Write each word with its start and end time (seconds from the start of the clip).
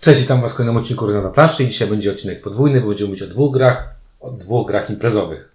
Cześć, 0.00 0.20
witam 0.20 0.40
Was 0.40 0.52
w 0.52 0.54
kolejnym 0.54 0.76
odcinku 0.76 1.06
Ryza 1.06 1.22
na 1.22 1.30
planszy. 1.30 1.66
Dzisiaj 1.66 1.88
będzie 1.88 2.10
odcinek 2.10 2.40
podwójny, 2.40 2.80
bo 2.80 2.88
będziemy 2.88 3.08
mówić 3.08 3.22
o 3.22 3.26
dwóch 3.26 3.52
grach, 3.52 3.94
o 4.20 4.30
dwóch 4.30 4.66
grach 4.66 4.90
imprezowych. 4.90 5.52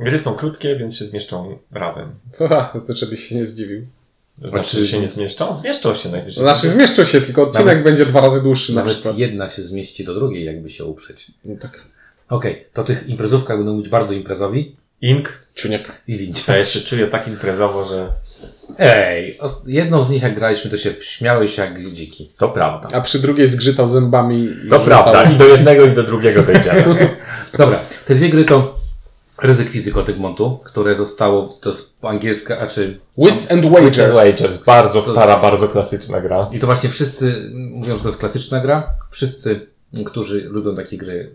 Gry 0.00 0.18
są 0.18 0.34
krótkie, 0.34 0.76
więc 0.76 0.96
się 0.96 1.04
zmieszczą 1.04 1.58
razem. 1.72 2.10
Ha, 2.48 2.72
to 2.86 2.96
żebyś 2.96 3.28
się 3.28 3.34
nie 3.36 3.46
zdziwił. 3.46 3.86
Znaczy, 4.34 4.78
że 4.78 4.86
się 4.86 5.00
nie 5.00 5.08
zmieszczą? 5.08 5.54
Zmieszczą 5.54 5.94
się 5.94 6.08
najwyżej. 6.08 6.44
Znaczy 6.44 6.68
zmieszczą 6.68 7.04
się, 7.04 7.20
tylko 7.20 7.42
odcinek 7.42 7.66
Nawet- 7.66 7.82
będzie 7.84 8.06
dwa 8.06 8.20
razy 8.20 8.42
dłuższy 8.42 8.72
na 8.74 8.80
Nawet 8.80 8.94
przykład. 8.94 9.18
jedna 9.18 9.48
się 9.48 9.62
zmieści 9.62 10.04
do 10.04 10.14
drugiej, 10.14 10.44
jakby 10.44 10.68
się 10.70 10.84
uprzeć. 10.84 11.30
No 11.44 11.56
tak. 11.60 11.84
Okej, 12.28 12.66
to 12.72 12.84
tych 12.84 13.08
imprezówkach 13.08 13.56
będą 13.56 13.72
mówić 13.72 13.88
bardzo 13.88 14.14
imprezowi 14.14 14.76
Ink. 15.00 15.46
Czuniek. 15.54 15.92
i 16.06 16.16
wincie. 16.16 16.42
Ja 16.48 16.58
jeszcze 16.58 16.80
czuję 16.80 17.06
tak 17.06 17.28
imprezowo, 17.28 17.84
że 17.84 18.12
Ej, 18.78 19.38
jedną 19.66 20.02
z 20.04 20.08
nich 20.08 20.22
jak 20.22 20.34
graliśmy, 20.34 20.70
to 20.70 20.76
się 20.76 20.94
śmiałeś 21.00 21.58
jak 21.58 21.92
dziki. 21.92 22.32
to 22.36 22.48
prawda. 22.48 22.88
A 22.92 23.00
przy 23.00 23.18
drugiej 23.18 23.46
zgrzytał 23.46 23.88
zębami 23.88 24.44
i 24.44 24.48
To 24.70 24.78
rzucał. 24.78 24.80
prawda. 24.84 25.22
I 25.22 25.36
do 25.36 25.44
jednego 25.48 25.84
i 25.86 25.92
do 25.92 26.02
drugiego 26.02 26.42
dojdziemy. 26.42 26.84
Dobra, 27.58 27.80
te 28.04 28.14
dwie 28.14 28.28
gry 28.28 28.44
to 28.44 28.78
Ryzyk 29.42 29.68
Fizyk 29.68 29.96
od 29.96 30.08
Egmontu, 30.08 30.58
które 30.66 30.94
zostało, 30.94 31.48
to 31.60 31.68
jest 31.68 31.92
angielska, 32.02 32.58
a 32.58 32.66
czy 32.66 32.98
Wits 33.18 33.52
and 33.52 33.68
Wagers. 33.70 33.96
Wagers. 33.98 34.18
Wagers. 34.18 34.64
Bardzo 34.64 35.02
stara, 35.02 35.30
jest- 35.32 35.42
bardzo 35.42 35.68
klasyczna 35.68 36.20
gra. 36.20 36.48
I 36.52 36.58
to 36.58 36.66
właśnie 36.66 36.90
wszyscy 36.90 37.50
mówią, 37.52 37.96
że 37.96 38.02
to 38.02 38.08
jest 38.08 38.18
klasyczna 38.18 38.60
gra. 38.60 38.90
Wszyscy, 39.10 39.66
którzy 40.06 40.44
lubią 40.48 40.76
takie 40.76 40.98
gry, 40.98 41.30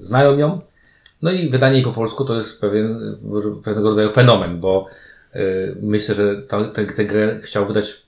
znają 0.00 0.38
ją. 0.38 0.60
No 1.22 1.30
i 1.32 1.48
wydanie 1.48 1.74
jej 1.74 1.84
po 1.84 1.92
polsku 1.92 2.24
to 2.24 2.36
jest 2.36 2.60
pewien, 2.60 3.16
pewnego 3.64 3.88
rodzaju 3.88 4.10
fenomen, 4.10 4.60
bo 4.60 4.86
myślę, 5.82 6.14
że 6.14 6.42
tę 6.96 7.04
grę 7.04 7.40
chciał 7.42 7.66
wydać 7.66 8.04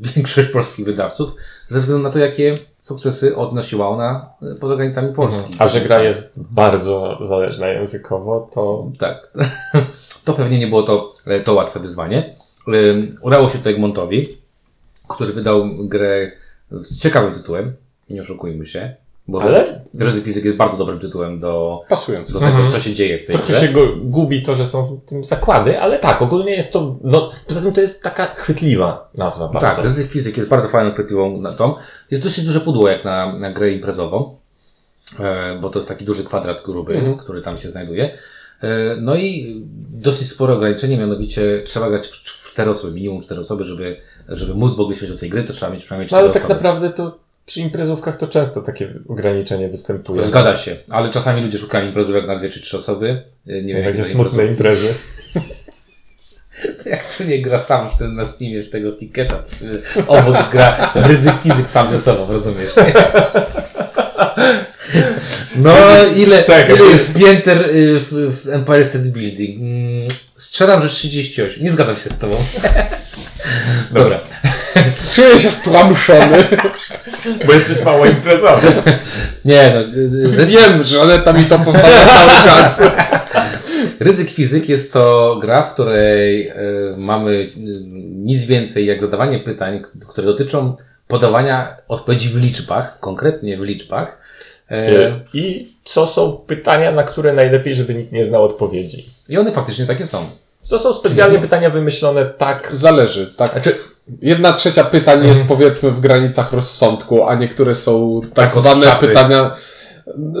większość 0.00 0.48
polskich 0.48 0.86
wydawców, 0.86 1.30
ze 1.66 1.78
względu 1.78 2.02
na 2.02 2.10
to, 2.10 2.18
jakie 2.18 2.58
sukcesy 2.78 3.36
odnosiła 3.36 3.88
ona 3.88 4.30
y, 4.42 4.54
poza 4.54 4.76
granicami 4.76 5.12
Polski. 5.12 5.56
A 5.58 5.68
że 5.68 5.80
gra 5.80 6.02
jest 6.02 6.40
bardzo 6.42 7.18
zależna 7.20 7.68
językowo, 7.68 8.48
to 8.52 8.90
Tak. 8.98 9.30
To 10.24 10.32
pewnie 10.32 10.58
nie 10.58 10.66
było 10.66 10.82
to, 10.82 11.12
to 11.44 11.54
łatwe 11.54 11.80
wyzwanie. 11.80 12.34
Ym, 12.68 13.16
Udało 13.20 13.48
się 13.48 13.58
to 13.58 13.70
Egmontowi, 13.70 14.38
który 15.08 15.32
wydał 15.32 15.64
grę 15.78 16.32
z 16.70 16.98
ciekawym 16.98 17.34
tytułem. 17.34 17.76
Nie 18.10 18.20
oszukujmy 18.20 18.64
się. 18.64 18.96
Bo 19.28 19.42
Ale- 19.42 19.80
Ryzyk 20.00 20.24
Fizyk 20.24 20.44
jest 20.44 20.56
bardzo 20.56 20.76
dobrym 20.76 20.98
tytułem 20.98 21.38
do, 21.38 21.80
Pasujący. 21.88 22.32
do 22.32 22.38
tego, 22.38 22.50
Mhm. 22.50 22.68
co 22.68 22.80
się 22.80 22.92
dzieje 22.92 23.18
w 23.18 23.24
tej 23.26 23.36
trochę 23.36 23.52
grze. 23.52 23.60
się 23.66 23.72
go 23.72 23.80
gubi 23.96 24.42
to, 24.42 24.54
że 24.54 24.66
są 24.66 24.84
w 24.84 25.08
tym 25.08 25.24
zakłady, 25.24 25.80
ale 25.80 25.98
tak, 25.98 26.22
ogólnie 26.22 26.52
jest 26.52 26.72
to, 26.72 26.96
no, 27.04 27.30
poza 27.46 27.60
tym 27.60 27.72
to 27.72 27.80
jest 27.80 28.02
taka 28.02 28.34
chwytliwa 28.34 29.10
nazwa 29.18 29.48
bardzo. 29.48 29.60
Tak, 29.68 29.78
Ryzyk 29.84 30.10
Fizyk 30.10 30.36
jest 30.36 30.48
bardzo 30.48 30.68
fajną, 30.68 30.92
chwytliwą 30.92 31.40
na 31.40 31.52
tą. 31.52 31.74
Jest 32.10 32.22
dosyć 32.22 32.44
duże 32.44 32.60
pudło 32.60 32.88
jak 32.88 33.04
na, 33.04 33.38
na 33.38 33.50
grę 33.52 33.70
imprezową, 33.72 34.36
e, 35.20 35.58
bo 35.60 35.68
to 35.70 35.78
jest 35.78 35.88
taki 35.88 36.04
duży 36.04 36.24
kwadrat 36.24 36.62
gruby, 36.62 36.94
Mhm. 36.94 37.16
który 37.18 37.40
tam 37.42 37.56
się 37.56 37.70
znajduje. 37.70 38.04
E, 38.62 38.68
no 39.00 39.16
i 39.16 39.56
dosyć 39.90 40.30
spore 40.30 40.54
ograniczenie, 40.54 40.96
mianowicie 40.96 41.62
trzeba 41.64 41.88
grać 41.88 42.08
w 42.08 42.50
cztery 42.52 42.70
osoby, 42.70 42.92
minimum 42.92 43.22
cztery 43.22 43.40
osoby, 43.40 43.64
żeby, 43.64 43.96
żeby 44.28 44.54
móc 44.54 44.74
w 44.74 44.80
ogóle 44.80 44.96
świecić 44.96 45.14
do 45.14 45.20
tej 45.20 45.30
gry, 45.30 45.42
to 45.44 45.52
trzeba 45.52 45.72
mieć 45.72 45.82
przynajmniej 45.84 46.04
No 46.04 46.08
cztery 46.08 46.22
ale 46.24 46.32
tak 46.32 46.42
osoby. 46.42 46.54
naprawdę 46.54 46.90
to 46.90 47.25
przy 47.46 47.60
imprezówkach 47.60 48.16
to 48.16 48.26
często 48.26 48.60
takie 48.60 48.88
ograniczenie 49.08 49.68
występuje. 49.68 50.22
Zgadza 50.22 50.56
się, 50.56 50.76
ale 50.90 51.10
czasami 51.10 51.40
ludzie 51.40 51.58
szukają 51.58 51.86
imprezówek 51.86 52.26
na 52.26 52.36
dwie 52.36 52.48
czy 52.48 52.60
trzy 52.60 52.76
osoby. 52.76 53.22
Nie 53.46 53.54
wiem, 53.54 53.66
Takie 53.66 53.80
jakie 53.80 54.02
to 54.02 54.08
smutne 54.08 54.46
imprezy. 54.46 54.94
Jak 56.86 57.20
nie 57.28 57.42
gra 57.42 57.58
sam 57.58 57.90
w 57.90 57.98
ten, 57.98 58.14
na 58.14 58.24
Steamie 58.24 58.62
w 58.62 58.70
tego 58.70 58.92
ticketa, 58.92 59.42
to 59.94 60.06
obok 60.06 60.50
gra 60.52 60.92
ryzyk 60.94 61.34
fizyk 61.42 61.70
sam 61.70 61.90
ze 61.90 62.00
sobą, 62.00 62.32
rozumiesz? 62.32 62.74
No, 65.56 65.74
ile, 66.16 66.42
Czekaj. 66.42 66.76
ile 66.76 66.84
jest 66.84 67.12
pięter 67.14 67.70
y, 67.70 68.00
w, 68.00 68.12
w 68.12 68.48
Empire 68.48 68.84
State 68.84 69.04
Building? 69.04 69.60
Mm, 69.60 70.08
Strzelam, 70.36 70.82
że 70.82 70.88
38. 70.88 71.62
Nie 71.62 71.70
zgadzam 71.70 71.96
się 71.96 72.10
z 72.10 72.18
tobą. 72.18 72.36
Dobra. 73.90 74.20
Czuję 75.16 75.38
się 75.38 75.50
stłamszony. 75.50 76.48
Bo 77.46 77.52
jesteś 77.52 77.84
mało 77.84 78.06
imprezowy. 78.06 78.66
Nie, 79.44 79.72
no. 79.74 79.80
y, 79.80 80.42
y, 80.42 80.46
Wiem, 80.46 80.84
że 80.84 81.02
Aneta 81.02 81.32
mi 81.32 81.44
to 81.44 81.58
powtarza 81.58 82.06
cały 82.06 82.30
czas. 82.44 82.82
Ryzyk 84.00 84.30
fizyk 84.30 84.68
jest 84.68 84.92
to 84.92 85.36
gra, 85.40 85.62
w 85.62 85.74
której 85.74 86.48
y, 86.48 86.54
mamy 86.96 87.52
nic 88.12 88.44
więcej 88.44 88.86
jak 88.86 89.00
zadawanie 89.00 89.38
pytań, 89.38 89.82
które 90.08 90.26
dotyczą 90.26 90.76
podawania 91.08 91.76
odpowiedzi 91.88 92.28
w 92.28 92.42
liczbach, 92.42 93.00
konkretnie 93.00 93.56
w 93.56 93.62
liczbach. 93.62 94.18
E, 94.70 95.20
I 95.34 95.72
co 95.84 96.06
są 96.06 96.32
pytania, 96.32 96.92
na 96.92 97.02
które 97.02 97.32
najlepiej, 97.32 97.74
żeby 97.74 97.94
nikt 97.94 98.12
nie 98.12 98.24
znał 98.24 98.44
odpowiedzi? 98.44 99.10
I 99.28 99.38
one 99.38 99.52
faktycznie 99.52 99.86
takie 99.86 100.06
są. 100.06 100.30
To 100.68 100.78
są 100.78 100.92
specjalnie 100.92 101.38
pytania 101.38 101.70
wymyślone 101.70 102.24
tak. 102.24 102.68
Zależy, 102.72 103.34
tak. 103.36 103.50
Znaczy, 103.50 103.76
Jedna 104.22 104.52
trzecia 104.52 104.84
pytań 104.84 105.26
jest 105.26 105.48
powiedzmy 105.48 105.90
w 105.90 106.00
granicach 106.00 106.52
rozsądku, 106.52 107.24
a 107.24 107.34
niektóre 107.34 107.74
są 107.74 108.18
tak, 108.22 108.32
Tak, 108.34 108.50
zwane 108.50 108.96
pytania 109.00 109.56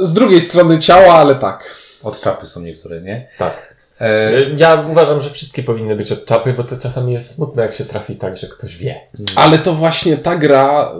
z 0.00 0.12
drugiej 0.12 0.40
strony 0.40 0.78
ciała, 0.78 1.14
ale 1.14 1.34
tak. 1.34 1.74
Od 2.02 2.20
czapy 2.20 2.46
są 2.46 2.60
niektóre, 2.60 3.00
nie? 3.00 3.28
tak. 3.38 3.76
E, 4.00 4.30
Ja 4.56 4.84
uważam, 4.88 5.20
że 5.20 5.30
wszystkie 5.30 5.62
powinny 5.62 5.96
być 5.96 6.12
od 6.12 6.26
czapy, 6.26 6.52
bo 6.52 6.64
to 6.64 6.76
czasami 6.76 7.12
jest 7.12 7.34
smutne, 7.34 7.62
jak 7.62 7.74
się 7.74 7.84
trafi 7.84 8.16
tak, 8.16 8.36
że 8.36 8.46
ktoś 8.48 8.76
wie. 8.76 9.00
Ale 9.36 9.58
to 9.58 9.74
właśnie 9.74 10.16
ta 10.16 10.36
gra, 10.36 10.92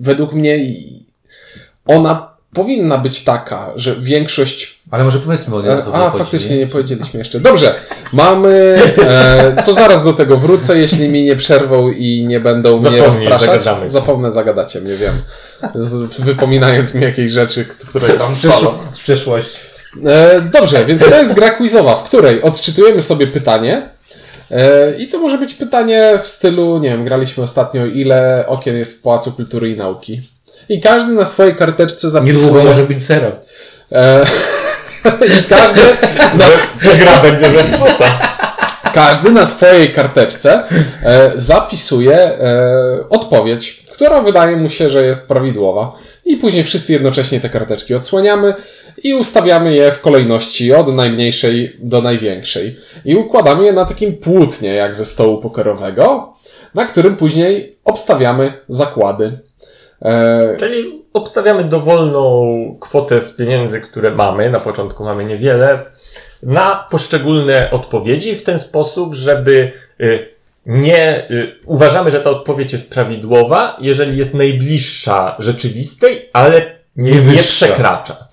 według 0.00 0.32
mnie, 0.32 0.58
ona 1.86 2.29
powinna 2.54 2.98
być 2.98 3.24
taka, 3.24 3.72
że 3.76 3.96
większość. 3.96 4.80
ale 4.90 5.04
może 5.04 5.18
powiedzmy 5.18 5.56
o 5.56 5.62
niej, 5.62 5.82
co 5.82 5.94
A, 5.94 6.10
faktycznie 6.10 6.58
nie 6.58 6.66
powiedzieliśmy 6.66 7.18
jeszcze. 7.18 7.40
Dobrze, 7.40 7.74
mamy. 8.12 8.78
E, 9.08 9.62
to 9.66 9.74
zaraz 9.74 10.04
do 10.04 10.12
tego 10.12 10.36
wrócę, 10.38 10.78
jeśli 10.78 11.08
mi 11.08 11.24
nie 11.24 11.36
przerwą 11.36 11.90
i 11.90 12.24
nie 12.28 12.40
będą 12.40 12.70
mnie 12.72 12.80
Zapomnij, 12.80 13.04
rozpraszać. 13.04 13.40
zagadamy 13.64 13.86
się. 13.86 13.90
Zapomnę, 13.90 14.30
zagadacie 14.30 14.80
mnie, 14.80 14.94
wiem. 14.94 15.22
Z, 15.74 15.94
wypominając 16.18 16.94
mi 16.94 17.02
jakieś 17.02 17.32
rzeczy, 17.32 17.64
które 17.64 18.08
tam 18.08 18.26
Z, 18.36 18.40
są. 18.40 18.74
z 18.92 18.98
przeszłości. 19.00 19.58
E, 20.06 20.40
dobrze, 20.40 20.84
więc 20.84 21.08
to 21.08 21.16
jest 21.18 21.34
gra 21.34 21.50
quizowa, 21.50 21.96
w 21.96 22.02
której 22.02 22.42
odczytujemy 22.42 23.02
sobie 23.02 23.26
pytanie. 23.26 23.88
E, 24.50 24.96
I 24.96 25.06
to 25.08 25.18
może 25.18 25.38
być 25.38 25.54
pytanie 25.54 26.18
w 26.22 26.28
stylu, 26.28 26.78
nie 26.78 26.88
wiem, 26.88 27.04
graliśmy 27.04 27.42
ostatnio, 27.42 27.86
ile 27.86 28.44
okien 28.46 28.76
jest 28.76 28.98
w 28.98 29.02
Pałacu 29.02 29.32
Kultury 29.32 29.70
i 29.70 29.76
Nauki. 29.76 30.30
I 30.70 30.80
każdy 30.80 31.12
na 31.12 31.24
swojej 31.24 31.54
karteczce 31.54 32.10
zapisuje... 32.10 32.34
Niedługo 32.34 32.64
może 32.64 32.82
być 32.82 33.00
zero. 33.00 33.32
E, 33.92 34.26
I 35.40 35.44
każdy 35.48 35.80
na, 36.34 36.94
Gra 36.94 37.22
będzie 37.22 37.50
zepsuta. 37.50 38.04
każdy 38.94 39.30
na 39.30 39.46
swojej 39.46 39.92
karteczce 39.92 40.62
e, 41.02 41.32
zapisuje 41.34 42.16
e, 42.16 42.38
odpowiedź, 43.08 43.82
która 43.92 44.22
wydaje 44.22 44.56
mu 44.56 44.68
się, 44.68 44.90
że 44.90 45.06
jest 45.06 45.28
prawidłowa. 45.28 45.92
I 46.24 46.36
później 46.36 46.64
wszyscy 46.64 46.92
jednocześnie 46.92 47.40
te 47.40 47.48
karteczki 47.48 47.94
odsłaniamy 47.94 48.54
i 49.02 49.14
ustawiamy 49.14 49.74
je 49.74 49.92
w 49.92 50.00
kolejności 50.00 50.74
od 50.74 50.94
najmniejszej 50.94 51.76
do 51.78 52.02
największej. 52.02 52.76
I 53.04 53.16
układamy 53.16 53.64
je 53.64 53.72
na 53.72 53.84
takim 53.84 54.16
płótnie, 54.16 54.74
jak 54.74 54.94
ze 54.94 55.04
stołu 55.04 55.38
pokerowego, 55.38 56.34
na 56.74 56.84
którym 56.84 57.16
później 57.16 57.76
obstawiamy 57.84 58.52
zakłady. 58.68 59.49
E, 60.02 60.56
Czyli 60.58 61.02
obstawiamy 61.12 61.64
dowolną 61.64 62.76
kwotę 62.80 63.20
z 63.20 63.32
pieniędzy, 63.32 63.80
które 63.80 64.10
mamy, 64.10 64.50
na 64.50 64.60
początku 64.60 65.04
mamy 65.04 65.24
niewiele, 65.24 65.90
na 66.42 66.86
poszczególne 66.90 67.70
odpowiedzi 67.70 68.34
w 68.34 68.42
ten 68.42 68.58
sposób, 68.58 69.14
żeby 69.14 69.72
y, 70.00 70.28
nie 70.66 71.30
y, 71.30 71.54
uważamy, 71.66 72.10
że 72.10 72.20
ta 72.20 72.30
odpowiedź 72.30 72.72
jest 72.72 72.92
prawidłowa, 72.92 73.76
jeżeli 73.80 74.18
jest 74.18 74.34
najbliższa 74.34 75.36
rzeczywistej, 75.38 76.30
ale 76.32 76.80
nie, 76.96 77.12
Nie 77.12 77.34
przekracza. 77.34 78.28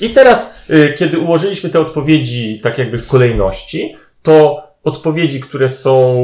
I 0.00 0.10
teraz, 0.10 0.54
y, 0.70 0.94
kiedy 0.98 1.18
ułożyliśmy 1.18 1.70
te 1.70 1.80
odpowiedzi 1.80 2.60
tak 2.62 2.78
jakby 2.78 2.98
w 2.98 3.06
kolejności, 3.06 3.96
to 4.22 4.67
odpowiedzi, 4.84 5.40
które 5.40 5.68
są 5.68 6.14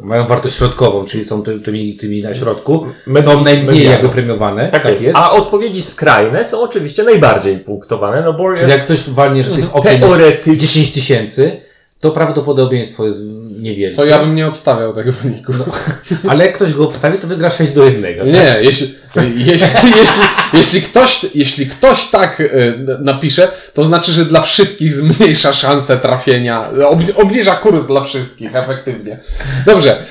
Mają 0.00 0.26
wartość 0.26 0.56
środkową, 0.56 1.04
czyli 1.04 1.24
są 1.24 1.42
ty, 1.42 1.60
tymi, 1.60 1.94
tymi 1.96 2.22
na 2.22 2.34
środku. 2.34 2.86
Med- 3.06 3.24
Są 3.24 3.44
najmniej 3.44 3.66
medianą. 3.66 3.90
jakby 3.90 4.08
premiowane. 4.08 4.70
Tak, 4.70 4.84
jest. 5.02 5.16
A 5.16 5.32
odpowiedzi 5.32 5.82
skrajne 5.82 6.44
są 6.44 6.62
oczywiście 6.62 7.02
najbardziej 7.02 7.58
punktowane, 7.58 8.22
no 8.24 8.32
bo 8.32 8.54
Czyli 8.54 8.66
jest 8.68 8.78
jak 8.78 8.84
ktoś 8.84 9.10
walnie, 9.10 9.42
że 9.42 9.56
tych 9.56 9.76
okien 9.76 9.92
jest 10.02 10.08
teoretycznie 10.08 10.56
10 10.56 10.92
tysięcy, 10.92 11.60
to 12.00 12.10
prawdopodobieństwo 12.10 13.04
jest 13.04 13.22
niewielkie. 13.60 13.96
to 13.96 14.04
ja 14.04 14.18
bym 14.18 14.34
nie 14.34 14.46
obstawiał 14.46 14.94
tego 14.94 15.12
wyniku. 15.12 15.52
Ale 16.28 16.46
jak 16.46 16.54
ktoś 16.54 16.74
go 16.74 16.84
obstawi, 16.84 17.18
to 17.18 17.26
wygra 17.26 17.50
6 17.50 17.72
do 17.72 17.84
1. 17.84 18.02
Tak? 18.02 18.26
Nie, 18.26 18.56
jeśli, 18.62 18.94
jeśli, 19.36 19.68
jeśli, 20.00 20.22
jeśli, 20.52 20.82
ktoś, 20.82 21.26
jeśli 21.34 21.66
ktoś 21.66 22.04
tak 22.04 22.40
y, 22.40 22.86
napisze, 23.00 23.48
to 23.74 23.82
znaczy, 23.82 24.12
że 24.12 24.24
dla 24.24 24.40
wszystkich 24.40 24.92
zmniejsza 24.92 25.52
szansę 25.52 25.98
trafienia, 25.98 26.70
obniża 27.16 27.56
kurs 27.56 27.86
dla 27.86 28.00
wszystkich 28.02 28.56
efektywnie. 28.56 29.18
Dobrze, 29.66 30.04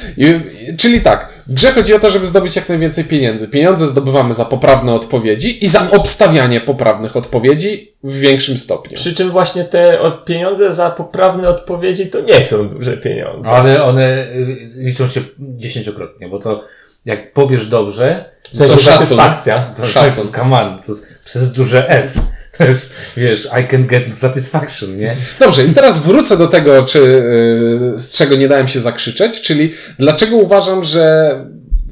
czyli 0.77 1.01
tak, 1.01 1.29
W 1.49 1.53
grze 1.53 1.71
chodzi 1.71 1.93
o 1.93 1.99
to, 1.99 2.09
żeby 2.09 2.27
zdobyć 2.27 2.55
jak 2.55 2.69
najwięcej 2.69 3.03
pieniędzy. 3.03 3.47
Pieniądze 3.47 3.87
zdobywamy 3.87 4.33
za 4.33 4.45
poprawne 4.45 4.93
odpowiedzi 4.93 5.65
i 5.65 5.67
za 5.67 5.91
obstawianie 5.91 6.61
poprawnych 6.61 7.15
odpowiedzi 7.17 7.93
w 8.03 8.13
większym 8.19 8.57
stopniu. 8.57 8.95
Przy 8.97 9.13
czym 9.13 9.31
właśnie 9.31 9.63
te 9.63 9.99
od- 10.01 10.25
pieniądze 10.25 10.71
za 10.71 10.89
poprawne 10.89 11.49
odpowiedzi 11.49 12.07
to 12.07 12.21
nie 12.21 12.43
są 12.43 12.69
duże 12.69 12.97
pieniądze. 12.97 13.49
Ale 13.49 13.83
one 13.83 14.27
y, 14.31 14.69
liczą 14.75 15.07
się 15.07 15.21
dziesięciokrotnie, 15.39 16.27
bo 16.29 16.39
to 16.39 16.63
jak 17.05 17.33
powiesz 17.33 17.65
dobrze, 17.67 18.25
W 18.51 18.57
sensie 18.57 18.73
to 18.73 18.79
szacun. 18.79 18.93
satysfakcja. 19.05 19.59
to 19.77 19.85
Szacun. 19.87 20.27
come 20.35 20.61
on, 20.61 20.79
to 20.79 20.91
jest 20.91 21.23
przez 21.23 21.51
duże 21.51 21.89
S. 21.89 22.19
To 22.59 22.65
jest, 22.65 22.93
wiesz, 23.17 23.49
I 23.61 23.67
can 23.67 23.87
get 23.87 24.19
satisfaction, 24.19 24.97
nie? 24.97 25.15
Dobrze, 25.39 25.65
i 25.65 25.73
teraz 25.73 25.99
wrócę 25.99 26.37
do 26.37 26.47
tego, 26.47 26.83
czy, 26.83 26.99
yy, 26.99 27.97
z 27.97 28.13
czego 28.13 28.35
nie 28.35 28.47
dałem 28.47 28.67
się 28.67 28.79
zakrzyczeć, 28.79 29.41
czyli 29.41 29.73
dlaczego 29.99 30.37
uważam, 30.37 30.83
że 30.83 31.31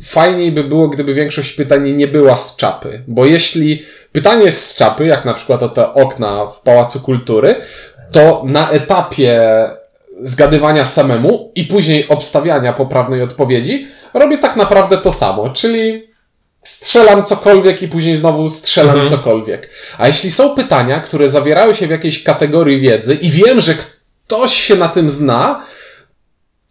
fajniej 0.04 0.52
by 0.52 0.64
było, 0.64 0.88
gdyby 0.88 1.14
większość 1.14 1.54
pytań 1.54 1.92
nie 1.92 2.08
była 2.08 2.38
z 2.38 2.56
czapy. 2.56 3.04
Bo 3.08 3.26
jeśli 3.26 3.84
pytanie 4.12 4.46
jest 4.46 4.62
z 4.62 4.76
czapy, 4.76 5.06
jak 5.06 5.26
na 5.26 5.34
przykład 5.34 5.64
o 5.64 5.70
te 5.70 5.94
okna 5.94 6.46
w 6.46 6.62
Pałacu 6.62 7.00
Kultury, 7.00 7.56
to 8.12 8.44
na 8.46 8.70
etapie 8.70 9.42
zgadywania 10.22 10.86
samemu 10.86 11.52
i 11.56 11.64
później 11.64 12.08
obstawiania 12.08 12.74
poprawnej 12.74 13.22
odpowiedzi 13.22 13.88
robię 14.14 14.38
tak 14.38 14.56
naprawdę 14.56 14.98
to 14.98 15.12
samo, 15.12 15.50
czyli 15.50 16.07
strzelam 16.68 17.24
cokolwiek 17.26 17.82
i 17.82 17.88
później 17.88 18.16
znowu 18.16 18.50
strzelam 18.50 18.90
Mhm. 19.00 19.08
cokolwiek. 19.08 19.70
A 19.98 20.08
jeśli 20.08 20.32
są 20.32 20.56
pytania, 20.56 21.00
które 21.00 21.30
zawierały 21.30 21.76
się 21.76 21.88
w 21.88 21.90
jakiejś 21.90 22.24
kategorii 22.24 22.82
wiedzy 22.82 23.14
i 23.16 23.30
wiem, 23.32 23.62
że 23.62 23.74
ktoś 24.26 24.54
się 24.54 24.76
na 24.76 24.88
tym 24.88 25.10
zna, 25.10 25.66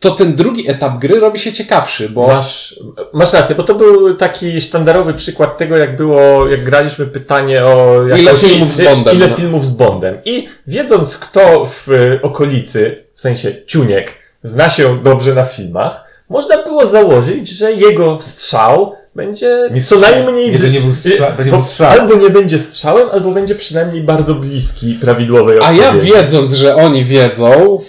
to 0.01 0.11
ten 0.11 0.35
drugi 0.35 0.71
etap 0.71 0.99
gry 0.99 1.21
robi 1.21 1.39
się 1.39 1.53
ciekawszy, 1.53 2.09
bo 2.09 2.27
Masz, 2.27 2.81
masz 3.13 3.33
rację, 3.33 3.57
bo 3.57 3.63
to 3.63 3.75
był 3.75 4.17
taki 4.17 4.61
sztandarowy 4.61 5.15
przykład 5.15 5.59
tego, 5.59 5.77
jak 5.77 5.97
było, 5.97 6.49
jak 6.49 6.65
graliśmy 6.65 7.07
pytanie 7.07 7.65
o 7.65 8.03
Ile 8.19 8.37
filmów 8.37 8.73
z 8.73 8.85
Bondem, 8.85 9.17
Ile 9.17 9.29
no. 9.29 9.37
filmów 9.37 9.65
z 9.65 9.71
Bondem. 9.71 10.19
I 10.25 10.49
wiedząc, 10.67 11.19
kto 11.19 11.67
w 11.67 11.89
okolicy, 12.23 13.05
w 13.15 13.21
sensie 13.21 13.65
Ciuniek, 13.67 14.15
zna 14.43 14.71
się 14.71 15.03
dobrze 15.03 15.35
na 15.35 15.45
filmach, 15.45 16.05
można 16.29 16.63
było 16.63 16.87
założyć, 16.87 17.49
że 17.49 17.73
jego 17.73 18.19
strzał 18.21 18.97
będzie 19.17 19.69
Nie 19.71 19.83
co 19.83 19.97
najmniej... 19.97 20.53
Nie, 20.53 20.59
to 20.59 20.69
nie 20.69 20.81
był 20.81 20.91
strzał- 20.93 21.37
to 21.37 21.45
nie 21.45 21.51
był 21.51 21.61
strzał. 21.63 21.91
Albo 21.91 22.15
nie 22.15 22.31
będzie 22.31 22.59
strzałem, 22.59 23.09
albo 23.13 23.31
będzie 23.31 23.55
przynajmniej 23.55 24.03
bardzo 24.03 24.35
bliski 24.35 24.95
prawidłowej 24.95 25.59
a 25.59 25.61
odpowiedzi. 25.61 25.83
ja 25.83 25.93
wiedząc, 25.93 26.53
że 26.53 26.77
oni 26.77 27.05
wiedzą, 27.05 27.81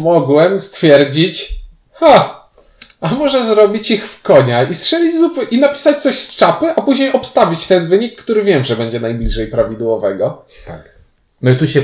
mogłem 0.00 0.60
stwierdzić, 0.60 1.54
ha, 1.92 2.34
a 3.00 3.14
może 3.14 3.44
zrobić 3.44 3.90
ich 3.90 4.06
w 4.08 4.22
konia 4.22 4.62
i 4.62 4.74
strzelić 4.74 5.14
zup- 5.16 5.46
i 5.50 5.60
napisać 5.60 6.02
coś 6.02 6.18
z 6.18 6.36
czapy, 6.36 6.66
a 6.76 6.82
później 6.82 7.12
obstawić 7.12 7.66
ten 7.66 7.88
wynik, 7.88 8.22
który 8.22 8.42
wiem, 8.44 8.64
że 8.64 8.76
będzie 8.76 9.00
najbliżej 9.00 9.46
prawidłowego. 9.46 10.44
Tak. 10.66 10.98
No 11.42 11.50
i 11.50 11.56
tu 11.56 11.66
się, 11.66 11.80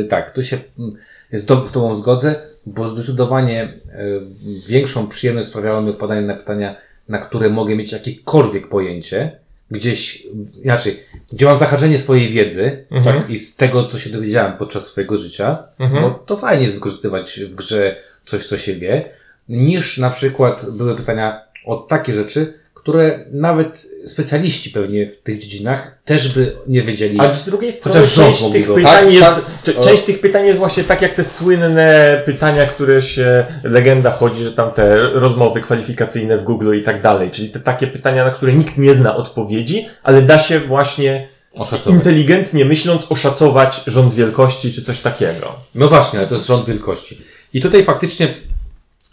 y, 0.00 0.04
tak, 0.04 0.30
tu 0.30 0.42
się 0.42 0.58
mm, 0.78 0.94
jest 1.32 1.48
do, 1.48 1.66
z 1.66 1.72
Tobą 1.72 1.94
zgodzę, 1.94 2.34
bo 2.66 2.88
zdecydowanie 2.88 3.64
y, 3.64 4.20
większą 4.68 5.08
przyjemność 5.08 5.48
sprawiało 5.48 5.82
mi 5.82 5.90
odpowiadanie 5.90 6.26
na 6.26 6.34
pytania, 6.34 6.74
na 7.08 7.18
które 7.18 7.50
mogę 7.50 7.76
mieć 7.76 7.92
jakiekolwiek 7.92 8.68
pojęcie, 8.68 9.38
gdzieś, 9.70 10.26
inaczej, 10.64 11.00
gdzie 11.32 11.46
mam 11.46 11.56
zahaczenie 11.56 11.98
swojej 11.98 12.28
wiedzy 12.28 12.84
Mhm. 12.90 13.20
tak, 13.20 13.30
i 13.30 13.38
z 13.38 13.56
tego, 13.56 13.84
co 13.84 13.98
się 13.98 14.10
dowiedziałem 14.10 14.52
podczas 14.52 14.86
swojego 14.86 15.16
życia, 15.16 15.58
Mhm. 15.78 16.02
bo 16.02 16.10
to 16.10 16.36
fajnie 16.36 16.62
jest 16.62 16.74
wykorzystywać 16.74 17.40
w 17.40 17.54
grze 17.54 17.96
coś, 18.26 18.44
co 18.46 18.56
się 18.56 18.74
wie, 18.74 19.10
niż 19.48 19.98
na 19.98 20.10
przykład 20.10 20.70
były 20.70 20.94
pytania 20.96 21.40
o 21.64 21.76
takie 21.76 22.12
rzeczy, 22.12 22.54
które 22.88 23.24
nawet 23.32 23.86
specjaliści 24.06 24.70
pewnie 24.70 25.06
w 25.06 25.16
tych 25.16 25.38
dziedzinach 25.38 25.98
też 26.04 26.34
by 26.34 26.56
nie 26.66 26.82
wiedzieli. 26.82 27.20
A 27.20 27.32
z 27.32 27.44
drugiej 27.44 27.72
strony 27.72 28.06
część 28.08 28.44
tych, 28.52 28.66
go- 28.66 28.74
pytań 28.74 28.92
Tak, 29.04 29.12
jest, 29.12 29.40
tak. 29.64 29.80
część 29.80 30.02
tych 30.02 30.20
pytań 30.20 30.46
jest 30.46 30.58
właśnie 30.58 30.84
tak 30.84 31.02
jak 31.02 31.14
te 31.14 31.24
słynne 31.24 32.22
pytania, 32.24 32.66
które 32.66 33.02
się, 33.02 33.46
legenda 33.64 34.10
chodzi, 34.10 34.44
że 34.44 34.52
tam 34.52 34.70
te 34.72 35.10
rozmowy 35.10 35.60
kwalifikacyjne 35.60 36.38
w 36.38 36.42
Google 36.42 36.74
i 36.76 36.82
tak 36.82 37.02
dalej. 37.02 37.30
Czyli 37.30 37.48
te 37.50 37.60
takie 37.60 37.86
pytania, 37.86 38.24
na 38.24 38.30
które 38.30 38.52
nikt 38.52 38.78
nie 38.78 38.94
zna 38.94 39.16
odpowiedzi, 39.16 39.86
ale 40.02 40.22
da 40.22 40.38
się 40.38 40.60
właśnie 40.60 41.28
Oszacować. 41.54 41.96
inteligentnie 41.98 42.64
myśląc 42.64 43.06
oszacować 43.08 43.82
rząd 43.86 44.14
wielkości 44.14 44.72
czy 44.72 44.82
coś 44.82 45.00
takiego. 45.00 45.58
No 45.74 45.88
właśnie, 45.88 46.18
ale 46.18 46.28
to 46.28 46.34
jest 46.34 46.46
rząd 46.46 46.66
wielkości. 46.66 47.20
I 47.52 47.60
tutaj 47.60 47.84
faktycznie 47.84 48.34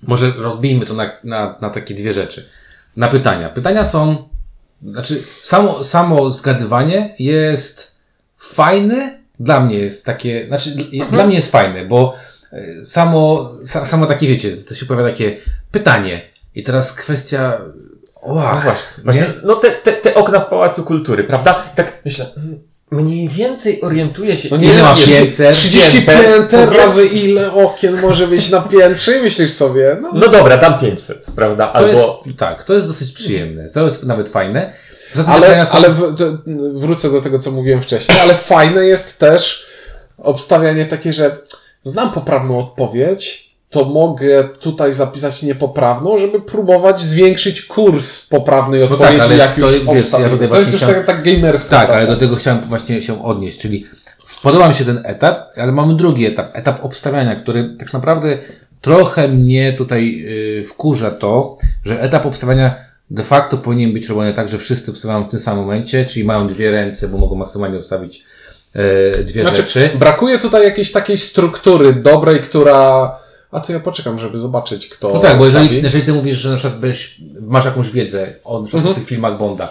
może 0.04 0.33
rozbijmy 0.38 0.86
to 0.86 0.94
na, 0.94 1.12
na, 1.24 1.56
na 1.62 1.69
takie 1.69 1.94
dwie 1.94 2.13
rzeczy. 2.13 2.50
Na 2.95 3.07
pytania. 3.07 3.50
Pytania 3.50 3.83
są, 3.83 4.30
znaczy 4.83 5.24
samo, 5.42 5.83
samo 5.83 6.31
zgadywanie 6.31 7.15
jest 7.19 7.95
fajne, 8.38 9.19
dla 9.39 9.59
mnie 9.59 9.77
jest 9.77 10.06
takie, 10.06 10.47
znaczy 10.47 10.69
Mhm. 10.94 11.12
dla 11.12 11.25
mnie 11.25 11.36
jest 11.36 11.51
fajne, 11.51 11.86
bo 11.86 12.13
e, 12.51 12.86
samo, 12.86 13.51
sa, 13.63 13.86
samo 13.86 14.06
takie 14.06 14.27
wiecie, 14.27 14.57
to 14.57 14.75
się 14.75 14.86
pojawia 14.86 15.09
takie 15.09 15.38
pytanie 15.71 16.21
i 16.56 16.63
teraz 16.63 16.94
kwestia, 16.94 17.62
wow, 18.27 18.56
No 18.56 18.62
właśnie. 18.62 19.03
właśnie 19.03 19.27
no 19.44 19.56
te, 19.56 19.71
te, 19.71 19.91
te 19.94 20.15
okna 20.15 20.39
w 20.39 20.50
Pałacu 20.50 20.83
Kultury, 20.83 21.24
prawda? 21.24 21.69
I 21.74 21.75
tak 21.75 22.01
myślę, 22.06 22.25
mm, 22.38 22.59
mniej 22.92 23.28
więcej 23.30 23.82
orientuję 23.82 24.38
się, 24.38 24.50
No 24.52 24.58
Ile 24.58 24.84
ma 24.84 24.90
jest 24.90 25.08
pięter? 25.08 25.54
30 25.54 26.02
pięter, 26.02 26.70
razy 26.78 27.06
ile 27.08 27.54
okien 27.54 28.02
może 28.02 28.28
być 28.28 28.50
na 28.50 28.62
piętrze 28.62 29.18
i 29.18 29.22
myślisz 29.22 29.52
sobie, 29.52 29.98
no, 30.02 30.10
No 30.14 30.28
dobra, 30.28 30.58
dam 30.58 30.78
500, 30.80 31.28
prawda? 31.36 31.68
to 31.68 31.74
Albo... 31.76 31.88
jest, 31.90 32.10
tak, 32.38 32.64
to 32.64 32.74
jest 32.74 32.88
dosyć 32.88 33.12
przyjemne, 33.12 33.70
to 33.70 33.84
jest 33.84 34.04
nawet 34.04 34.30
fajne. 34.30 34.74
Poza 35.12 35.24
tym 35.24 35.34
Ale, 35.34 35.66
są- 35.66 35.78
ale 35.78 35.90
w, 35.90 36.16
to, 36.18 36.26
wrócę 36.74 37.12
do 37.12 37.22
tego, 37.22 37.40
co 37.40 37.52
mówiłem 37.52 37.82
wcześniej, 37.82 38.20
ale 38.20 38.36
fajne 38.36 38.86
jest 38.86 39.20
też 39.20 39.66
obstawianie 40.18 40.86
takie, 40.86 41.14
że 41.14 41.38
znam 41.84 42.12
poprawną 42.12 42.60
odpowiedź, 42.60 43.44
to 43.69 43.85
mogę 43.85 44.50
tutaj 44.59 44.94
zapisać 44.94 45.44
niepoprawną, 45.44 46.17
żeby 46.17 46.41
próbować 46.41 47.01
zwiększyć 47.01 47.62
kurs 47.62 48.27
poprawnej 48.29 48.81
tak, 48.81 48.91
odpowiedzi, 48.91 49.21
ale 49.21 49.38
jak 49.38 49.59
to 49.59 49.71
już 49.71 49.85
wiesz, 49.94 50.12
ja 50.12 50.29
tutaj 50.29 50.50
To 50.50 50.56
jest 50.57 50.71
już 50.71 50.81
chciałem- 50.81 50.95
tak, 50.95 51.06
tak 51.06 51.23
gamersko. 51.23 51.69
Tak, 51.69 51.85
trochę. 51.85 52.01
ale 52.01 52.07
do 52.07 52.15
tego 52.17 52.35
chciałem 52.35 52.62
właśnie 52.62 53.01
się 53.01 53.23
odnieść, 53.23 53.57
czyli 53.57 53.85
podoba 54.44 54.67
mi 54.67 54.73
się 54.73 54.85
ten 54.85 55.01
etap, 55.03 55.50
ale 55.57 55.71
mamy 55.71 55.95
drugi 55.95 56.25
etap, 56.25 56.50
etap 56.53 56.85
obstawiania, 56.85 57.35
który 57.35 57.75
tak 57.79 57.94
naprawdę 57.94 58.38
trochę 58.81 59.27
mnie 59.27 59.73
tutaj 59.73 60.17
yy, 60.17 60.63
wkurza 60.63 61.12
to, 61.12 61.57
że 61.85 62.01
etap 62.01 62.25
obstawiania 62.25 62.75
de 63.12 63.23
facto 63.23 63.57
powinien 63.57 63.94
być 63.94 64.07
robiony 64.09 64.33
tak, 64.33 64.47
że 64.47 64.57
wszyscy 64.57 64.91
obstawiają 64.91 65.23
w 65.23 65.27
tym 65.27 65.39
samym 65.39 65.63
momencie, 65.63 66.06
czyli 66.06 66.25
mają 66.25 66.47
dwie 66.47 66.71
ręce, 66.71 67.07
bo 67.07 67.17
mogą 67.17 67.35
maksymalnie 67.35 67.77
obstawić 67.77 68.24
yy, 68.75 69.24
dwie 69.24 69.41
Znaczy, 69.41 69.57
rzeczy. 69.57 69.89
brakuje 70.00 70.39
tutaj 70.39 70.63
jakiejś 70.63 70.91
takiej 70.91 71.17
struktury 71.17 71.93
dobrej, 71.93 72.41
która... 72.41 73.12
A 73.55 73.59
to 73.59 73.74
ja 73.74 73.79
poczekam, 73.79 74.19
żeby 74.19 74.39
zobaczyć, 74.39 74.88
kto 74.88 75.09
No 75.13 75.19
tak, 75.19 75.38
bo 75.38 75.45
jeżeli, 75.45 75.75
jeżeli 75.83 76.05
ty 76.05 76.13
mówisz, 76.13 76.38
że 76.38 76.50
na 76.51 76.57
przykład 76.57 76.79
byś, 76.79 77.17
masz 77.41 77.65
jakąś 77.65 77.91
wiedzę 77.91 78.33
o, 78.43 78.59
Mhm. 78.59 78.88
o 78.88 78.93
tych 78.93 79.05
filmach 79.05 79.38
Bonda 79.38 79.69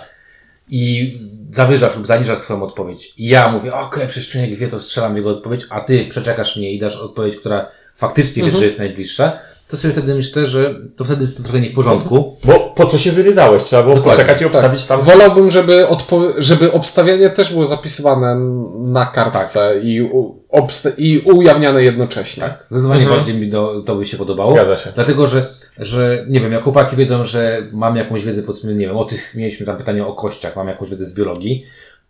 i 0.71 1.19
zawyżasz 1.51 1.97
lub 1.97 2.07
zaniżasz 2.07 2.39
swoją 2.39 2.63
odpowiedź 2.63 3.13
i 3.19 3.29
ja 3.29 3.49
mówię, 3.53 3.73
okej, 3.75 4.09
przecież 4.09 4.29
człowiek 4.29 4.55
wie, 4.55 4.69
to 4.69 4.81
strzelam 4.81 5.13
w 5.13 5.17
jego 5.17 5.31
odpowiedź, 5.31 5.67
a 5.71 5.81
ty 5.81 6.05
przeczekasz 6.05 6.57
mnie 6.57 6.73
i 6.73 6.79
dasz 6.79 6.97
odpowiedź, 6.97 7.37
która 7.37 7.67
faktycznie 7.95 8.43
wiesz, 8.43 8.53
Mhm. 8.55 8.59
że 8.61 8.65
jest 8.65 8.79
najbliższa, 8.79 9.39
to 9.69 9.77
sobie 9.77 9.93
wtedy 9.93 10.15
myślę, 10.15 10.47
że 10.47 10.75
to 10.97 11.05
wtedy 11.05 11.23
jest 11.23 11.37
to 11.37 11.43
trochę 11.43 11.61
nie 11.61 11.69
w 11.71 11.73
porządku. 11.75 12.37
Bo 12.45 12.73
po 12.77 12.87
co 12.87 12.99
się 12.99 13.13
wyrywałeś? 13.13 13.63
Trzeba 13.63 13.83
było 13.83 13.95
Dokładnie, 13.95 14.25
poczekać 14.25 14.43
i 14.43 14.45
obstawić 14.45 14.85
tam. 14.85 15.03
Wolałbym, 15.03 15.51
żeby, 15.51 15.87
odpo- 15.91 16.33
żeby 16.39 16.73
obstawianie 16.73 17.31
też 17.31 17.51
było 17.53 17.65
zapisywane 17.67 18.37
na 18.79 19.07
kartce 19.07 19.81
i, 19.83 20.03
u- 20.03 20.35
obsta- 20.53 20.93
i 20.99 21.19
ujawniane 21.19 21.83
jednocześnie. 21.85 22.41
Tak, 22.41 22.65
zdecydowanie 22.69 23.03
Mhm. 23.03 23.19
bardziej 23.19 23.35
mi 23.35 23.47
do, 23.49 23.83
to 23.87 23.97
by 23.97 24.07
się 24.07 24.17
podobało. 24.17 24.53
Zgadza 24.53 24.77
się. 24.77 24.93
Dlatego, 24.95 25.27
że, 25.27 25.47
że 25.79 26.25
nie 26.29 26.41
wiem, 26.41 26.53
jak 26.53 26.63
chłopaki 26.63 26.97
wiedzą, 26.97 27.25
że 27.25 27.63
mam 27.73 27.97
jakąś 27.97 28.25
wiedzę, 28.25 28.43
powiedzmy, 28.43 28.75
nie 28.75 28.87
wiem, 28.87 28.97
o 28.97 29.05
tych, 29.05 29.35
mieliśmy 29.35 29.67
tam 29.67 29.77
pytanie 29.77 30.07
o 30.07 30.13
kościach, 30.13 30.57
mam 30.57 30.69
jakąś 30.69 30.91
wiedzę 30.91 31.05
z 31.05 31.13
biologii, 31.15 31.65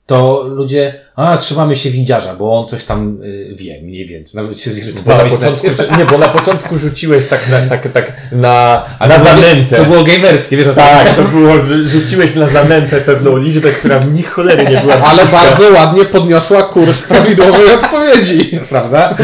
to 0.07 0.43
ludzie, 0.49 0.95
a 1.17 1.37
trzymamy 1.37 1.77
się 1.77 1.91
windziarza, 1.91 2.35
bo 2.35 2.59
on 2.61 2.69
coś 2.69 2.85
tam 2.85 3.23
y, 3.23 3.55
wie, 3.55 3.83
mniej 3.83 4.07
więcej. 4.07 4.43
Nawet 4.43 4.59
się 4.59 4.71
Bo 4.71 4.77
na 4.77 4.83
zirytowałeś. 4.83 5.33
początku, 5.33 5.67
nie, 5.99 6.05
bo 6.05 6.19
na 6.19 6.29
początku 6.29 6.79
rzuciłeś 6.79 7.27
tak 7.27 7.49
na, 7.51 7.61
tak, 7.67 7.93
tak 7.93 8.13
na, 8.33 8.83
na 9.01 9.09
to 9.09 9.25
było- 9.25 9.25
zanętę. 9.25 9.77
To 9.77 9.85
było 9.85 10.05
gamerskie, 10.05 10.57
wiesz? 10.57 10.67
Tak, 10.75 11.17
to 11.17 11.23
było, 11.23 11.55
rzuciłeś 11.85 12.35
na 12.35 12.47
zanętę 12.49 13.01
pewną 13.01 13.37
liczbę, 13.37 13.71
która 13.71 13.99
w 13.99 14.13
nich 14.15 14.31
cholery 14.31 14.65
nie 14.65 14.77
była 14.77 14.95
Ale 14.95 15.23
bliska. 15.23 15.39
bardzo 15.45 15.71
ładnie 15.71 16.05
podniosła 16.05 16.63
kurs 16.63 17.03
prawidłowej 17.03 17.73
odpowiedzi. 17.75 18.51
Prawda? 18.71 19.15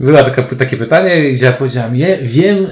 Było 0.00 0.18
taka, 0.22 0.42
takie 0.42 0.76
pytanie, 0.76 1.32
gdzie 1.32 1.46
ja 1.46 1.52
powiedziałam, 1.52 1.96
je, 1.96 2.18
wiem, 2.22 2.56
y, 2.56 2.68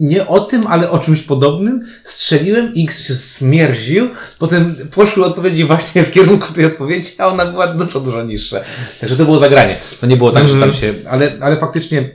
nie 0.00 0.26
o 0.26 0.40
tym, 0.40 0.66
ale 0.66 0.90
o 0.90 0.98
czymś 0.98 1.22
podobnym. 1.22 1.84
Strzeliłem, 2.02 2.72
X 2.76 3.06
się 3.08 3.14
smierził, 3.14 4.08
potem 4.38 4.76
poszły 4.90 5.24
odpowiedzi 5.24 5.64
właśnie 5.64 6.04
w 6.04 6.10
kierunku 6.10 6.52
tej 6.52 6.66
odpowiedzi, 6.66 7.12
a 7.18 7.26
ona 7.26 7.46
była 7.46 7.66
dużo, 7.66 8.00
dużo 8.00 8.24
niższa. 8.24 8.60
Także 9.00 9.16
to 9.16 9.24
było 9.24 9.38
zagranie. 9.38 9.76
To 10.00 10.06
nie 10.06 10.16
było 10.16 10.30
tak, 10.30 10.48
że 10.48 10.60
tam 10.60 10.72
się, 10.72 10.94
ale, 11.10 11.36
ale 11.40 11.56
faktycznie 11.56 12.10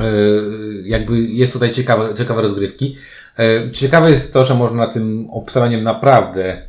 yy, 0.00 0.82
jakby 0.84 1.20
jest 1.20 1.52
tutaj 1.52 1.70
ciekawe, 1.70 2.14
ciekawe 2.14 2.42
rozgrywki. 2.42 2.96
E, 3.38 3.70
Ciekawe 3.70 4.10
jest 4.10 4.32
to, 4.32 4.44
że 4.44 4.54
można 4.54 4.86
tym 4.86 5.28
obstawianiem 5.30 5.82
naprawdę 5.82 6.44
e, 6.52 6.68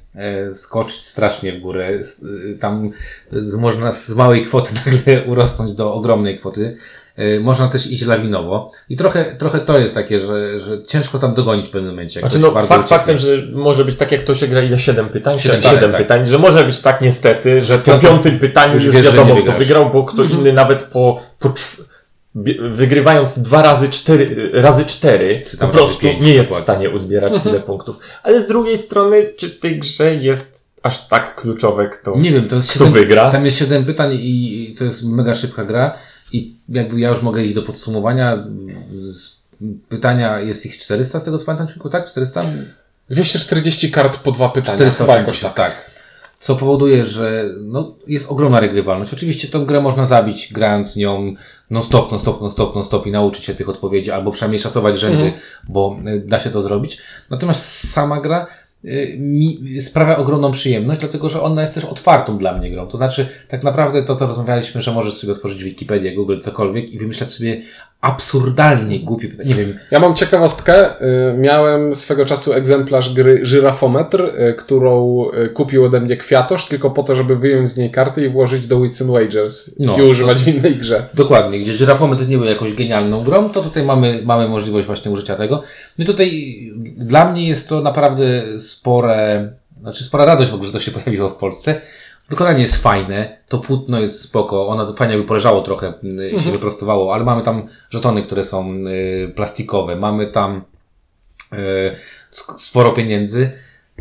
skoczyć 0.53 1.03
strasznie 1.03 1.53
w 1.53 1.59
górę. 1.59 1.89
E, 2.51 2.55
Tam 2.55 2.91
z, 3.31 3.55
można 3.55 3.91
z 3.91 4.09
małej 4.09 4.45
kwoty 4.45 4.73
nagle 4.85 5.23
urosnąć 5.23 5.73
do 5.73 5.93
ogromnej 5.93 6.37
kwoty. 6.37 6.77
E, 7.15 7.39
Można 7.39 7.67
też 7.67 7.91
iść 7.91 8.05
lawinowo. 8.05 8.71
I 8.89 8.95
trochę, 8.95 9.35
trochę 9.37 9.59
to 9.59 9.79
jest 9.79 9.95
takie, 9.95 10.19
że, 10.19 10.59
że 10.59 10.83
ciężko 10.83 11.19
tam 11.19 11.33
dogonić 11.33 11.67
w 11.67 11.69
pewnym 11.69 11.91
momencie. 11.91 12.19
Znaczy, 12.19 12.39
no, 12.39 12.51
fakt 12.51 12.65
ucieknie. 12.65 12.87
faktem, 12.87 13.17
że 13.17 13.37
może 13.53 13.85
być 13.85 13.95
tak, 13.95 14.11
jak 14.11 14.21
to 14.21 14.35
się 14.35 14.47
gra, 14.47 14.63
ile? 14.63 14.77
7 14.77 15.09
pytań? 15.09 15.39
Siedem 15.39 15.61
7, 15.61 15.75
pytań, 15.75 15.91
tak. 15.91 16.01
pytań, 16.01 16.27
że 16.27 16.39
może 16.39 16.63
być 16.63 16.79
tak 16.79 17.01
niestety, 17.01 17.61
że 17.61 17.79
po 17.79 17.99
piątym 17.99 18.39
pytaniu 18.39 18.73
już 18.73 18.89
wiesz, 18.89 19.05
wiadomo, 19.05 19.35
kto 19.35 19.51
wygrał, 19.51 19.89
bo 19.89 20.03
kto 20.03 20.23
inny 20.23 20.53
nawet 20.53 20.83
po, 20.83 21.21
po 21.39 21.53
wygrywając 22.69 23.39
dwa 23.39 23.61
razy 23.61 23.89
cztery, 23.89 24.49
razy 24.53 24.85
cztery, 24.85 25.43
po 25.59 25.67
prostu 25.67 25.99
pięć, 25.99 26.25
nie 26.25 26.33
jest 26.33 26.49
w 26.49 26.51
dokładnie. 26.53 26.63
stanie 26.75 26.89
uzbierać 26.89 27.39
tyle 27.39 27.59
punktów. 27.59 27.99
Ale 28.23 28.41
z 28.41 28.47
drugiej 28.47 28.77
strony, 28.77 29.33
czy 29.37 29.49
w 29.49 29.59
tej 29.59 29.79
grze 29.79 30.15
jest 30.15 30.63
aż 30.83 31.07
tak 31.07 31.35
kluczowe, 31.35 31.89
kto, 31.89 32.17
Nie 32.17 32.31
wiem, 32.31 32.47
to 32.47 32.55
jest 32.55 32.69
kto 32.69 32.79
siedem, 32.79 32.93
wygra? 32.93 33.31
Tam 33.31 33.45
jest 33.45 33.57
7 33.57 33.85
pytań 33.85 34.17
i 34.21 34.75
to 34.77 34.83
jest 34.83 35.03
mega 35.03 35.33
szybka 35.33 35.65
gra. 35.65 35.97
I 36.31 36.55
jakby 36.69 36.99
ja 36.99 37.09
już 37.09 37.21
mogę 37.21 37.43
iść 37.43 37.53
do 37.53 37.61
podsumowania. 37.61 38.43
Z 39.01 39.41
pytania 39.89 40.39
jest 40.39 40.65
ich 40.65 40.77
400 40.77 41.19
z 41.19 41.23
tego 41.23 41.39
co 41.39 41.45
pamiętam, 41.45 41.67
tak? 41.91 42.05
400? 42.07 42.45
240 43.09 43.91
kart 43.91 44.17
po 44.17 44.31
dwa 44.31 44.49
pytania. 44.49 44.77
480, 44.77 45.09
Chyba 45.09 45.19
jakoś 45.19 45.39
tak. 45.39 45.53
tak. 45.53 45.94
Co 46.45 46.55
powoduje, 46.55 47.05
że 47.05 47.49
no, 47.63 47.95
jest 48.07 48.31
ogromna 48.31 48.59
regrywalność. 48.59 49.13
Oczywiście 49.13 49.47
tę 49.47 49.59
grę 49.59 49.81
można 49.81 50.05
zabić, 50.05 50.53
grając 50.53 50.95
nią 50.95 51.33
non-stop, 51.69 52.11
non-stop, 52.11 52.41
non-stop, 52.41 52.75
non-stop 52.75 53.07
i 53.07 53.11
nauczyć 53.11 53.45
się 53.45 53.55
tych 53.55 53.69
odpowiedzi, 53.69 54.11
albo 54.11 54.31
przynajmniej 54.31 54.59
szacować 54.59 54.99
rzędy, 54.99 55.33
bo 55.69 55.97
y, 56.07 56.19
da 56.19 56.39
się 56.39 56.49
to 56.49 56.61
zrobić. 56.61 56.97
Natomiast 57.29 57.89
sama 57.89 58.21
gra 58.21 58.47
y, 58.85 59.17
mi 59.19 59.79
sprawia 59.81 60.17
ogromną 60.17 60.51
przyjemność, 60.51 60.99
dlatego 60.99 61.29
że 61.29 61.41
ona 61.41 61.61
jest 61.61 61.73
też 61.73 61.85
otwartą 61.85 62.37
dla 62.37 62.57
mnie 62.57 62.71
grą. 62.71 62.87
To 62.87 62.97
znaczy, 62.97 63.27
tak 63.47 63.63
naprawdę 63.63 64.03
to, 64.03 64.15
co 64.15 64.27
rozmawialiśmy, 64.27 64.81
że 64.81 64.91
możesz 64.91 65.13
sobie 65.13 65.33
otworzyć 65.33 65.63
Wikipedię, 65.63 66.15
Google, 66.15 66.39
cokolwiek 66.39 66.89
i 66.89 66.97
wymyślać 66.97 67.31
sobie 67.31 67.61
absurdalnie 68.05 68.99
głupie 68.99 69.27
pytania. 69.27 69.49
Nie 69.49 69.55
wiem, 69.55 69.75
Ja 69.91 69.99
mam 69.99 70.15
ciekawostkę. 70.15 71.01
Y, 71.01 71.37
Miałem 71.37 71.95
swego 71.95 72.25
czasu 72.25 72.53
egzemplarz 72.53 73.13
gry 73.13 73.39
Żyrafometr, 73.45 74.21
y, 74.21 74.53
którą 74.53 75.25
y, 75.45 75.49
kupił 75.49 75.83
ode 75.85 76.01
mnie 76.01 76.17
Kwiatosz, 76.17 76.67
tylko 76.67 76.91
po 76.91 77.03
to, 77.03 77.15
żeby 77.15 77.35
wyjąć 77.35 77.69
z 77.69 77.77
niej 77.77 77.91
karty 77.91 78.25
i 78.25 78.29
włożyć 78.29 78.67
do 78.67 78.81
Wits 78.81 79.01
Wagers 79.01 79.79
No, 79.79 79.97
i 79.97 80.01
używać 80.01 80.43
w 80.43 80.47
innej 80.47 80.75
grze. 80.75 81.09
Dokładnie, 81.13 81.59
gdzie 81.59 81.73
żyrafometr 81.73 82.27
nie 82.27 82.37
był 82.37 82.47
jakąś 82.47 82.73
genialną 82.73 83.23
grą, 83.23 83.49
to 83.49 83.61
tutaj 83.61 83.83
mamy, 83.83 84.21
mamy 84.25 84.47
możliwość 84.47 84.87
właśnie 84.87 85.11
użycia 85.11 85.35
tego. 85.35 85.63
No 85.97 86.03
i 86.03 86.05
tutaj 86.05 86.59
dla 86.97 87.31
mnie 87.31 87.47
jest 87.47 87.69
to 87.69 87.81
naprawdę 87.81 88.59
spore, 88.59 89.49
znaczy 89.81 90.03
spora 90.03 90.25
radość 90.25 90.51
w 90.51 90.53
ogóle, 90.53 90.67
że 90.67 90.73
to 90.73 90.79
się 90.79 90.91
pojawiło 90.91 91.29
w 91.29 91.35
Polsce. 91.35 91.81
Wykonanie 92.29 92.61
jest 92.61 92.83
fajne, 92.83 93.37
to 93.47 93.59
płótno 93.59 93.99
jest 93.99 94.21
spoko, 94.21 94.67
ono 94.67 94.93
fajnie 94.93 95.17
by 95.17 95.23
poleżało 95.23 95.61
trochę, 95.61 95.93
y, 96.37 96.41
się 96.41 96.51
wyprostowało, 96.51 97.13
ale 97.13 97.23
mamy 97.23 97.41
tam 97.41 97.67
żetony, 97.89 98.21
które 98.21 98.43
są 98.43 98.73
y, 98.75 99.33
plastikowe, 99.35 99.95
mamy 99.95 100.27
tam 100.27 100.63
y, 101.53 101.95
sporo 102.57 102.91
pieniędzy. 102.91 103.51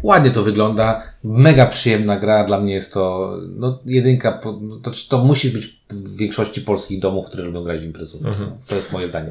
Ładnie 0.05 0.31
to 0.31 0.43
wygląda, 0.43 1.03
mega 1.23 1.67
przyjemna 1.67 2.17
gra, 2.17 2.45
dla 2.45 2.61
mnie 2.61 2.75
jest 2.75 2.93
to 2.93 3.33
no, 3.57 3.79
jedynka, 3.87 4.41
no, 4.61 4.77
to, 4.77 4.91
to 5.09 5.19
musi 5.19 5.51
być 5.51 5.67
w 5.91 6.17
większości 6.17 6.61
polskich 6.61 7.01
domów, 7.01 7.27
które 7.27 7.45
lubią 7.45 7.63
grać 7.65 7.81
w 7.81 7.85
imprezówkę. 7.85 8.29
Mhm. 8.29 8.51
To 8.67 8.77
jest 8.77 8.93
moje 8.93 9.07
zdanie. 9.07 9.31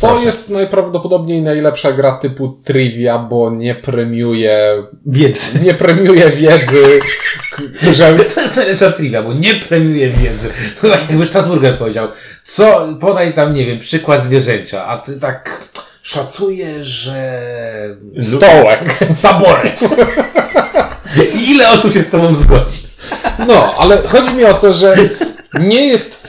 To 0.00 0.06
Proszę. 0.06 0.24
jest 0.24 0.50
najprawdopodobniej 0.50 1.42
najlepsza 1.42 1.92
gra 1.92 2.12
typu 2.12 2.58
trivia, 2.64 3.18
bo 3.18 3.50
nie 3.50 3.74
premiuje, 3.74 4.82
Wiedzy. 5.06 5.60
nie 5.60 5.74
premiuje 5.74 6.30
wiedzy, 6.30 6.82
że 7.94 8.14
To 8.34 8.40
jest 8.40 8.56
najlepsza 8.56 8.92
trivia, 8.92 9.22
bo 9.22 9.32
nie 9.32 9.54
premiuje 9.54 10.10
wiedzy. 10.10 10.50
To 10.80 10.88
tak 10.88 11.08
jakby 11.08 11.26
Strasburger 11.26 11.78
powiedział, 11.78 12.08
co, 12.42 12.88
podaj 13.00 13.34
tam, 13.34 13.54
nie 13.54 13.66
wiem, 13.66 13.78
przykład 13.78 14.24
zwierzęcia, 14.24 14.86
a 14.86 14.98
ty 14.98 15.20
tak 15.20 15.68
szacujesz, 16.04 16.86
że... 16.86 17.40
Stołek. 18.20 18.98
Taboret. 19.22 19.80
I 21.34 21.50
ile 21.54 21.72
osób 21.72 21.92
się 21.92 22.02
z 22.02 22.10
tobą 22.10 22.34
zgodzi? 22.34 22.82
No, 23.48 23.74
ale 23.78 24.02
chodzi 24.02 24.34
mi 24.34 24.44
o 24.44 24.54
to, 24.54 24.74
że 24.74 24.96
nie 25.60 25.86
jest 25.86 26.28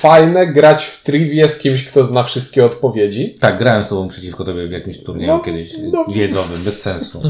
fajne 0.00 0.46
grać 0.46 0.84
w 0.84 1.02
trivię 1.02 1.48
z 1.48 1.58
kimś, 1.58 1.84
kto 1.84 2.02
zna 2.02 2.24
wszystkie 2.24 2.64
odpowiedzi. 2.64 3.34
Tak, 3.40 3.58
grałem 3.58 3.84
z 3.84 3.88
tobą 3.88 4.08
przeciwko 4.08 4.44
tobie 4.44 4.68
w 4.68 4.70
jakimś 4.70 4.98
turnieju 4.98 5.32
No, 5.32 5.40
kiedyś 5.40 5.72
no. 5.92 6.04
wiedzowym, 6.08 6.64
bez 6.64 6.82
sensu. 6.82 7.22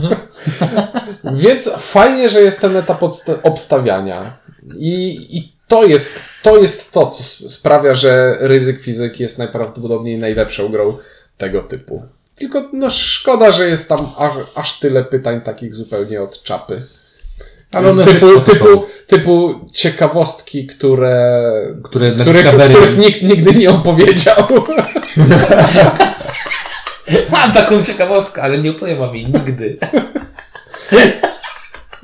Więc 1.35 1.73
fajnie, 1.73 2.29
że 2.29 2.41
jest 2.41 2.61
ten 2.61 2.77
etap 2.77 3.03
obstawiania. 3.43 4.37
I, 4.79 5.27
I 5.31 5.53
to 5.69 5.85
jest 5.85 6.21
to, 6.43 6.57
jest 6.57 6.93
to 6.93 7.07
co 7.07 7.49
sprawia, 7.49 7.95
że 7.95 8.37
ryzyk 8.41 8.81
fizyki 8.81 9.23
jest 9.23 9.39
najprawdopodobniej 9.39 10.19
najlepszą 10.19 10.69
grą 10.69 10.97
tego 11.39 11.63
typu. 11.63 12.03
Tylko 12.39 12.69
no 12.73 12.91
szkoda, 12.91 13.53
że 13.53 13.69
jest 13.69 13.89
tam 13.89 14.09
aż, 14.19 14.33
aż 14.55 14.79
tyle 14.79 15.05
pytań 15.05 15.41
takich 15.41 15.75
zupełnie 15.75 16.23
od 16.23 16.43
czapy. 16.43 16.83
Ale 17.73 17.91
one 17.91 18.05
typu, 18.05 18.41
typu, 18.41 18.65
są? 18.65 18.83
typu 19.07 19.55
ciekawostki, 19.73 20.67
które, 20.67 21.43
Które 21.83 22.13
których, 22.13 22.47
których 22.47 22.99
nikt 22.99 23.23
nigdy 23.23 23.55
nie 23.55 23.71
opowiedział. 23.71 24.37
Mam 27.33 27.53
taką 27.53 27.83
ciekawostkę, 27.83 28.43
ale 28.43 28.59
nie 28.59 28.71
opowiem 28.71 28.99
wam 28.99 29.15
jej 29.15 29.27
nigdy. 29.27 29.79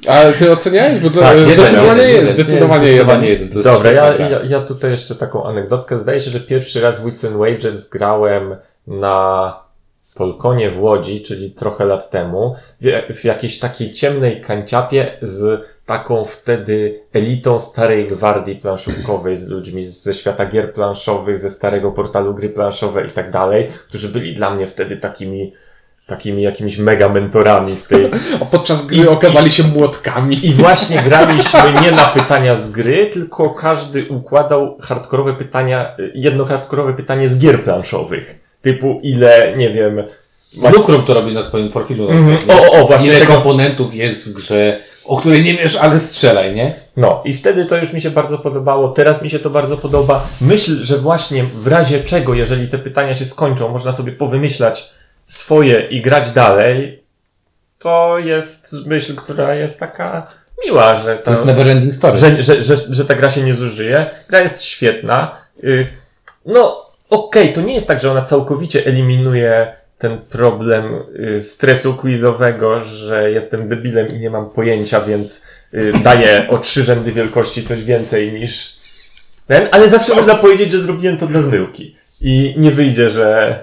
Ale 0.06 0.32
ty 0.32 0.52
oceniałeś? 0.52 1.00
Bo 1.00 1.10
to 1.10 1.20
Tak, 1.20 1.38
jeden, 1.38 1.54
zdecydowanie 1.54 2.02
jeden, 2.02 2.26
zdecydowanie 2.26 2.88
jeden. 2.88 3.06
zdecydowanie 3.06 3.28
jeden. 3.28 3.62
Dobra, 3.62 3.92
ja, 3.92 4.14
ja, 4.14 4.40
ja 4.48 4.60
tutaj 4.60 4.90
jeszcze 4.90 5.14
taką 5.14 5.46
anegdotkę. 5.46 5.98
Zdaje 5.98 6.20
się, 6.20 6.30
że 6.30 6.40
pierwszy 6.40 6.80
raz 6.80 7.00
w 7.00 7.04
Wits 7.04 7.24
and 7.24 7.36
Wagers 7.36 7.88
grałem 7.88 8.56
na 8.86 9.64
Polkonie 10.14 10.70
w 10.70 10.80
Łodzi, 10.80 11.20
czyli 11.20 11.50
trochę 11.50 11.84
lat 11.84 12.10
temu, 12.10 12.54
w, 12.80 13.14
w 13.14 13.24
jakiejś 13.24 13.58
takiej 13.58 13.92
ciemnej 13.92 14.40
kanciapie 14.40 15.18
z 15.22 15.64
taką 15.86 16.24
wtedy 16.24 17.00
elitą 17.12 17.58
starej 17.58 18.08
gwardii 18.08 18.56
planszówkowej, 18.56 19.36
z 19.36 19.48
ludźmi 19.48 19.82
ze 19.82 20.14
świata 20.14 20.46
gier 20.46 20.72
planszowych, 20.72 21.38
ze 21.38 21.50
starego 21.50 21.90
portalu 21.92 22.34
gry 22.34 22.48
planszowe 22.48 23.04
i 23.04 23.10
tak 23.10 23.30
dalej, 23.30 23.68
którzy 23.88 24.08
byli 24.08 24.34
dla 24.34 24.50
mnie 24.50 24.66
wtedy 24.66 24.96
takimi 24.96 25.52
takimi 26.06 26.42
jakimiś 26.42 26.78
mega 26.78 27.08
mentorami 27.08 27.76
w 27.76 27.82
tej, 27.82 28.10
A 28.42 28.44
podczas 28.44 28.86
gry 28.86 29.10
okazali 29.10 29.50
się 29.50 29.62
młotkami. 29.62 30.46
i 30.46 30.52
właśnie 30.52 31.02
graliśmy 31.08 31.72
nie 31.82 31.90
na 31.90 32.04
pytania 32.04 32.56
z 32.56 32.70
gry, 32.70 33.06
tylko 33.06 33.50
każdy 33.50 34.08
układał 34.08 34.78
hardkorowe 34.82 35.34
pytania, 35.34 35.96
jedno 36.14 36.44
hardkorowe 36.44 36.94
pytanie 36.94 37.28
z 37.28 37.38
gier 37.38 37.62
planszowych. 37.62 38.43
Typu 38.64 39.00
ile, 39.02 39.52
nie 39.56 39.71
wiem. 39.71 40.02
Lukrum 40.73 41.02
to 41.04 41.14
robi 41.14 41.35
na 41.35 41.42
swoim 41.42 41.68
profilu. 41.73 42.09
Mhm. 42.11 42.38
na 42.47 42.54
O, 42.54 42.62
o, 42.62 42.73
o, 42.83 42.87
właśnie 42.87 43.09
Ile 43.11 43.21
tego- 43.21 43.33
komponentów 43.33 43.94
jest 43.94 44.28
w 44.28 44.33
grze, 44.33 44.78
o 45.04 45.16
której 45.16 45.42
nie 45.42 45.54
wiesz, 45.54 45.76
ale 45.76 45.99
strzelaj, 45.99 46.54
nie? 46.54 46.73
No, 46.97 47.23
i 47.25 47.35
wtedy 47.35 47.64
to 47.66 47.76
już 47.76 47.92
mi 47.92 48.00
się 48.00 48.11
bardzo 48.11 48.38
podobało. 48.38 48.88
Teraz 48.88 49.23
mi 49.23 49.30
się 49.30 49.38
to 49.38 49.50
bardzo 49.50 49.76
podoba. 49.76 50.26
Myśl, 50.40 50.85
że 50.85 50.99
właśnie 50.99 51.44
w 51.44 51.66
razie 51.66 52.00
czego, 52.00 52.35
jeżeli 52.35 52.68
te 52.68 52.78
pytania 52.78 53.14
się 53.14 53.25
skończą, 53.25 53.68
można 53.68 53.92
sobie 53.92 54.12
powymyślać 54.12 54.90
swoje 55.26 55.80
i 55.80 56.00
grać 56.02 56.30
dalej, 56.30 57.02
to 57.78 58.18
jest 58.18 58.75
myśl, 58.87 59.14
która 59.16 59.54
jest 59.54 59.80
taka 59.80 60.23
miła, 60.66 60.97
że 60.97 61.16
To 61.16 61.30
jest 61.30 61.44
neverending 61.44 61.94
story. 61.94 62.16
że, 62.16 62.42
że, 62.42 62.62
że, 62.62 62.76
że 62.90 63.04
ta 63.04 63.14
gra 63.14 63.30
się 63.30 63.42
nie 63.42 63.54
zużyje. 63.54 64.11
Gra 64.28 64.40
jest 64.40 64.62
świetna. 64.64 65.30
Y, 65.64 65.87
No, 66.47 66.83
okej, 67.14 67.52
to 67.52 67.61
nie 67.61 67.75
jest 67.75 67.87
tak, 67.87 68.00
że 68.00 68.11
ona 68.11 68.23
całkowicie 68.23 68.87
eliminuje 68.87 69.76
ten 69.99 70.18
problem 70.18 71.02
y, 71.37 71.40
stresu 71.40 71.94
quizowego, 71.94 72.83
że 72.83 73.30
jestem 73.30 73.68
debilem 73.68 74.09
i 74.09 74.18
nie 74.18 74.30
mam 74.30 74.50
pojęcia, 74.50 75.00
więc 75.00 75.47
y, 75.75 75.92
daję 76.02 76.47
o 76.50 76.59
trzy 76.59 76.85
rzędy 76.85 77.12
wielkości 77.12 77.62
coś 77.62 77.85
więcej 77.85 78.33
niż 78.33 78.76
ten, 79.47 79.68
ale 79.73 79.88
zawsze 79.88 80.14
można 80.14 80.35
powiedzieć, 80.35 80.73
że 80.73 80.80
zrobiłem 80.80 81.16
to 81.18 81.26
dla 81.26 81.40
zmyłki. 81.40 81.97
I 82.21 82.54
nie 82.59 82.71
wyjdzie, 82.71 83.11
że 83.11 83.59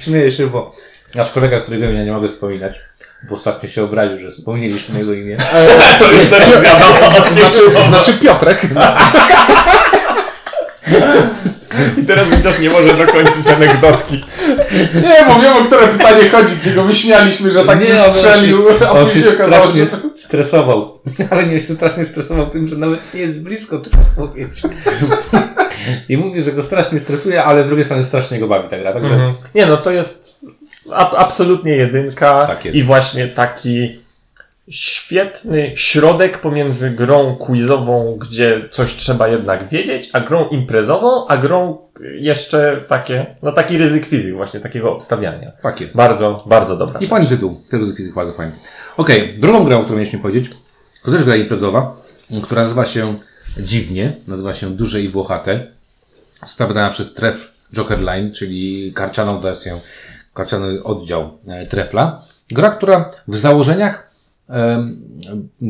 Śmieję 0.00 0.30
się, 0.30 0.46
bo 0.46 0.70
nasz 1.14 1.30
kolega, 1.30 1.60
którego 1.60 1.84
imienia 1.84 2.04
nie 2.04 2.12
mogę 2.12 2.28
wspominać, 2.28 2.80
bo 3.28 3.34
ostatnio 3.34 3.68
się 3.68 3.84
obraził, 3.84 4.18
że 4.18 4.30
wspomnieliśmy 4.30 4.98
jego 4.98 5.12
imię. 5.12 5.36
to 5.98 6.12
już 6.12 6.24
teraz 6.24 6.62
wiadomo. 6.62 7.32
Znaczy, 7.32 7.60
znaczy 7.88 8.12
Piotrek. 8.12 8.66
I 11.98 12.04
teraz 12.04 12.26
chociaż 12.36 12.58
nie 12.58 12.70
może 12.70 12.94
dokończyć 12.94 13.48
anegdotki. 13.48 14.24
Nie, 14.94 15.26
bo 15.28 15.40
wiem 15.40 15.56
o 15.56 15.64
które 15.64 15.88
pytanie 15.88 16.28
chodzi, 16.30 16.56
gdzie 16.56 16.70
go 16.70 16.84
wyśmialiśmy, 16.84 17.50
że 17.50 17.64
tak 17.64 17.80
nie, 17.80 18.04
on 18.06 18.12
strzelił, 18.12 18.66
się, 18.66 18.86
a 18.86 18.90
on 18.90 19.08
się 19.08 19.30
okazało 19.30 19.62
strasznie 19.62 19.86
się... 19.86 19.96
stresował. 20.14 21.00
Ale 21.30 21.46
nie 21.46 21.60
się 21.60 21.72
strasznie 21.72 22.04
stresował 22.04 22.46
tym, 22.46 22.66
że 22.66 22.76
nawet 22.76 23.14
nie 23.14 23.20
jest 23.20 23.42
blisko 23.42 23.78
tego 23.78 23.96
powiedzieć. 24.16 24.62
I 26.08 26.16
mówi, 26.16 26.42
że 26.42 26.52
go 26.52 26.62
strasznie 26.62 27.00
stresuje, 27.00 27.44
ale 27.44 27.64
z 27.64 27.66
drugiej 27.66 27.84
strony 27.84 28.04
strasznie 28.04 28.38
go 28.38 28.48
bawi 28.48 28.68
ta 28.68 28.78
gra. 28.78 28.92
Także 28.92 29.14
Mhm. 29.14 29.34
Nie 29.54 29.66
no, 29.66 29.76
to 29.76 29.90
jest 29.90 30.40
A, 30.90 31.16
absolutnie 31.16 31.76
jedynka. 31.76 32.46
Tak 32.46 32.64
jest. 32.64 32.76
I 32.76 32.82
właśnie 32.82 33.26
taki 33.26 34.01
świetny 34.68 35.72
środek 35.74 36.38
pomiędzy 36.38 36.90
grą 36.90 37.36
quizową, 37.36 38.16
gdzie 38.20 38.68
coś 38.70 38.96
trzeba 38.96 39.28
jednak 39.28 39.68
wiedzieć, 39.68 40.10
a 40.12 40.20
grą 40.20 40.48
imprezową, 40.48 41.26
a 41.26 41.36
grą 41.36 41.78
jeszcze 42.00 42.84
takie, 42.88 43.36
no 43.42 43.52
taki 43.52 43.78
ryzyk 43.78 44.06
fizyk 44.06 44.34
właśnie, 44.34 44.60
takiego 44.60 44.92
obstawiania. 44.92 45.52
Tak 45.62 45.80
jest. 45.80 45.96
Bardzo, 45.96 46.44
bardzo 46.46 46.76
dobra. 46.76 47.00
I 47.00 47.06
fajny 47.06 47.26
tytuł. 47.26 47.60
Tytuł 47.70 47.86
jest 47.86 48.12
bardzo 48.12 48.32
fajny. 48.32 48.52
Okej, 48.96 49.38
drugą 49.38 49.64
grą, 49.64 49.80
o 49.80 49.84
której 49.84 49.98
mieliśmy 49.98 50.18
powiedzieć, 50.18 50.50
to 51.04 51.12
też 51.12 51.24
gra 51.24 51.36
imprezowa, 51.36 51.96
która 52.42 52.62
nazywa 52.62 52.84
się 52.84 53.14
dziwnie, 53.58 54.16
nazywa 54.28 54.54
się 54.54 54.70
Duże 54.70 55.00
i 55.00 55.08
Włochate. 55.08 55.66
Została 56.42 56.68
wydana 56.68 56.90
przez 56.90 57.14
Tref 57.14 57.52
Jokerline, 57.72 58.32
czyli 58.32 58.92
karcianą 58.94 59.40
wersję, 59.40 59.80
karciany 60.34 60.82
oddział 60.82 61.38
e, 61.48 61.66
Trefla. 61.66 62.20
Gra, 62.50 62.70
która 62.70 63.10
w 63.28 63.36
założeniach 63.36 64.11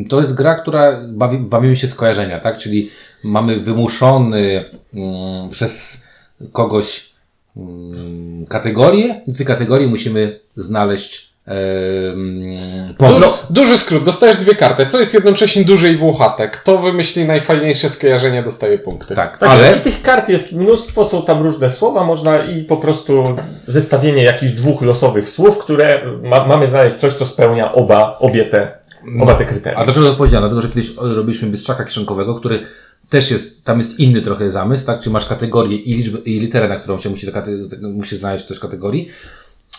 to 0.09 0.19
jest 0.19 0.35
gra, 0.35 0.55
która 0.55 1.01
bawi, 1.07 1.37
bawimy 1.37 1.75
się 1.75 1.87
skojarzenia, 1.87 2.39
tak? 2.39 2.57
Czyli 2.57 2.89
mamy 3.23 3.59
wymuszony 3.59 4.65
mm, 4.93 5.49
przez 5.49 6.03
kogoś 6.51 7.13
mm, 7.57 8.45
kategorię. 8.45 9.21
I 9.27 9.33
w 9.33 9.37
tej 9.37 9.45
kategorii 9.45 9.87
musimy 9.87 10.39
znaleźć 10.55 11.32
Duży, 11.47 12.93
pomysł. 12.97 13.43
duży 13.49 13.77
skrót, 13.77 14.03
dostajesz 14.03 14.37
dwie 14.37 14.55
karty, 14.55 14.85
co 14.85 14.99
jest 14.99 15.13
jednocześnie 15.13 15.65
duże 15.65 15.89
i 15.89 15.97
włochate. 15.97 16.49
Kto 16.49 16.77
wymyśli 16.77 17.25
najfajniejsze 17.25 17.89
skojarzenie, 17.89 18.43
dostaje 18.43 18.79
punkty. 18.79 19.15
Tak, 19.15 19.37
Tak, 19.37 19.49
ale 19.49 19.77
i 19.77 19.79
tych 19.79 20.01
kart 20.01 20.29
jest 20.29 20.51
mnóstwo, 20.51 21.05
są 21.05 21.21
tam 21.21 21.43
różne 21.43 21.69
słowa, 21.69 22.03
można 22.03 22.45
i 22.45 22.63
po 22.63 22.77
prostu 22.77 23.35
zestawienie 23.67 24.23
jakichś 24.23 24.51
dwóch 24.51 24.81
losowych 24.81 25.29
słów, 25.29 25.57
które 25.57 26.01
ma, 26.21 26.47
mamy 26.47 26.67
znaleźć 26.67 26.95
coś, 26.95 27.13
co 27.13 27.25
spełnia 27.25 27.73
oba, 27.73 28.17
obie 28.19 28.45
te, 28.45 28.77
oba 29.21 29.35
te 29.35 29.45
kryteria. 29.45 29.79
A 29.79 29.83
dlaczego 29.83 30.09
to 30.11 30.17
powiedziałem? 30.17 30.41
Dlatego, 30.41 30.61
że 30.61 30.69
kiedyś 30.69 30.97
o, 30.97 31.13
robiliśmy 31.13 31.47
bystrzaka 31.47 31.83
kieszonkowego, 31.83 32.35
który 32.35 32.59
też 33.09 33.31
jest, 33.31 33.65
tam 33.65 33.79
jest 33.79 33.99
inny 33.99 34.21
trochę 34.21 34.51
zamysł, 34.51 34.85
tak? 34.85 34.99
Czyli 34.99 35.13
masz 35.13 35.25
kategorię 35.25 35.77
i 35.77 35.95
liczbę, 35.95 36.19
i 36.19 36.39
literę, 36.39 36.67
na 36.67 36.75
którą 36.75 36.97
się 36.97 37.09
musi, 37.09 37.27
musi 37.81 38.17
znaleźć 38.17 38.45
też 38.45 38.59
kategorii. 38.59 39.09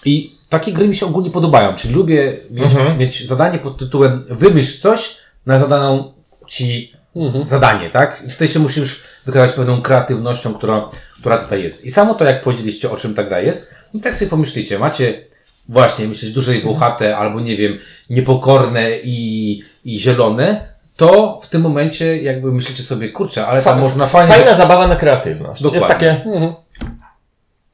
I 0.04 0.33
takie 0.48 0.72
gry 0.72 0.88
mi 0.88 0.96
się 0.96 1.06
ogólnie 1.06 1.30
podobają, 1.30 1.74
czyli 1.76 1.94
lubię 1.94 2.32
mieć, 2.50 2.64
Mhm. 2.72 2.98
mieć 2.98 3.26
zadanie 3.26 3.58
pod 3.58 3.78
tytułem 3.78 4.24
wymyśl 4.28 4.80
coś 4.80 5.16
na 5.46 5.58
zadaną 5.58 6.12
ci 6.46 6.92
zadanie, 7.28 7.90
tak? 7.90 8.22
I 8.26 8.30
tutaj 8.30 8.48
się 8.48 8.58
musisz 8.60 9.02
wykazać 9.26 9.52
pewną 9.56 9.82
kreatywnością, 9.82 10.54
która, 10.54 10.88
która 11.20 11.36
tutaj 11.38 11.62
jest. 11.62 11.84
I 11.84 11.90
samo 11.90 12.14
to, 12.14 12.24
jak 12.24 12.42
powiedzieliście, 12.42 12.90
o 12.90 12.96
czym 12.96 13.14
ta 13.14 13.24
gra 13.24 13.40
jest, 13.40 13.68
no 13.94 14.00
tak 14.00 14.14
sobie 14.14 14.30
pomyślicie, 14.30 14.78
macie 14.78 15.24
właśnie 15.68 16.08
myśleć 16.08 16.30
duże 16.30 16.56
i 16.56 16.60
włochate, 16.62 17.16
albo 17.16 17.40
nie 17.40 17.56
wiem, 17.56 17.78
niepokorne 18.10 18.90
i, 19.04 19.62
i 19.84 19.98
zielone, 20.00 20.68
to 20.96 21.40
w 21.42 21.46
tym 21.48 21.62
momencie 21.62 22.22
jakby 22.22 22.52
myślicie 22.52 22.82
sobie, 22.82 23.08
kurczę, 23.08 23.46
ale 23.46 23.62
tam 23.62 23.74
Fa- 23.74 23.80
można 23.80 24.06
fajnie... 24.06 24.34
Fajna 24.34 24.54
zabawa 24.54 24.86
na 24.86 24.96
kreatywność. 24.96 25.62
Jest 25.62 25.74
Dokładnie. 25.74 25.94
takie, 26.08 26.24
Mhm. 26.30 26.54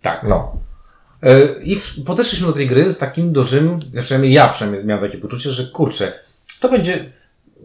Tak. 0.02 0.22
no. 0.28 0.56
E, 1.22 1.62
I 1.62 1.76
podeszliśmy 2.04 2.46
do 2.46 2.52
tej 2.52 2.66
gry 2.66 2.92
z 2.92 2.98
takim 2.98 3.32
dużym, 3.32 3.78
przynajmniej 4.02 4.32
ja 4.32 4.48
przynajmniej 4.48 4.84
miałem 4.84 5.04
takie 5.04 5.18
poczucie, 5.18 5.50
że 5.50 5.64
kurczę, 5.64 6.12
to 6.60 6.68
będzie 6.68 7.12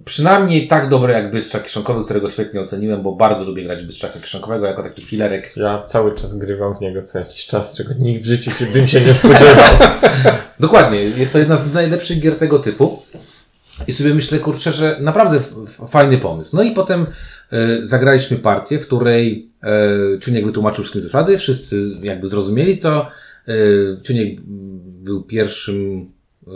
przynajmniej 0.05 0.67
tak 0.67 0.89
dobre 0.89 1.13
jak 1.13 1.31
Bystrzak 1.31 1.63
Kieszonkowy, 1.63 2.05
którego 2.05 2.29
świetnie 2.29 2.61
oceniłem, 2.61 3.03
bo 3.03 3.11
bardzo 3.11 3.43
lubię 3.43 3.63
grać 3.63 3.83
Bystrzaka 3.83 4.19
Kieszonkowego 4.19 4.65
jako 4.65 4.83
taki 4.83 5.01
filerek. 5.01 5.57
Ja 5.57 5.83
cały 5.83 6.15
czas 6.15 6.35
grywam 6.35 6.75
w 6.75 6.81
niego 6.81 7.01
co 7.01 7.19
jakiś 7.19 7.45
czas, 7.45 7.75
czego 7.75 7.93
nikt 7.93 8.23
w 8.23 8.27
życiu 8.27 8.51
się, 8.51 8.65
bym 8.65 8.87
się 8.87 9.01
nie 9.01 9.13
spodziewał. 9.13 9.77
Dokładnie, 10.59 11.01
jest 11.01 11.33
to 11.33 11.39
jedna 11.39 11.55
z 11.55 11.73
najlepszych 11.73 12.19
gier 12.19 12.35
tego 12.35 12.59
typu. 12.59 13.01
I 13.87 13.93
sobie 13.93 14.13
myślę, 14.13 14.39
kurczę, 14.39 14.71
że 14.71 14.97
naprawdę 15.01 15.39
fajny 15.89 16.17
pomysł. 16.17 16.55
No 16.55 16.63
i 16.63 16.71
potem 16.71 17.01
e, 17.51 17.57
zagraliśmy 17.83 18.37
partię, 18.37 18.79
w 18.79 18.87
której 18.87 19.47
e, 19.63 20.19
Czuniek 20.19 20.45
wytłumaczył 20.45 20.83
wszystkim 20.83 21.01
zasady, 21.01 21.37
wszyscy 21.37 21.97
jakby 22.01 22.27
zrozumieli 22.27 22.77
to. 22.77 23.07
E, 23.47 23.53
Czuniek 24.03 24.41
był 24.85 25.23
pierwszym 25.23 26.11
e, 26.47 26.51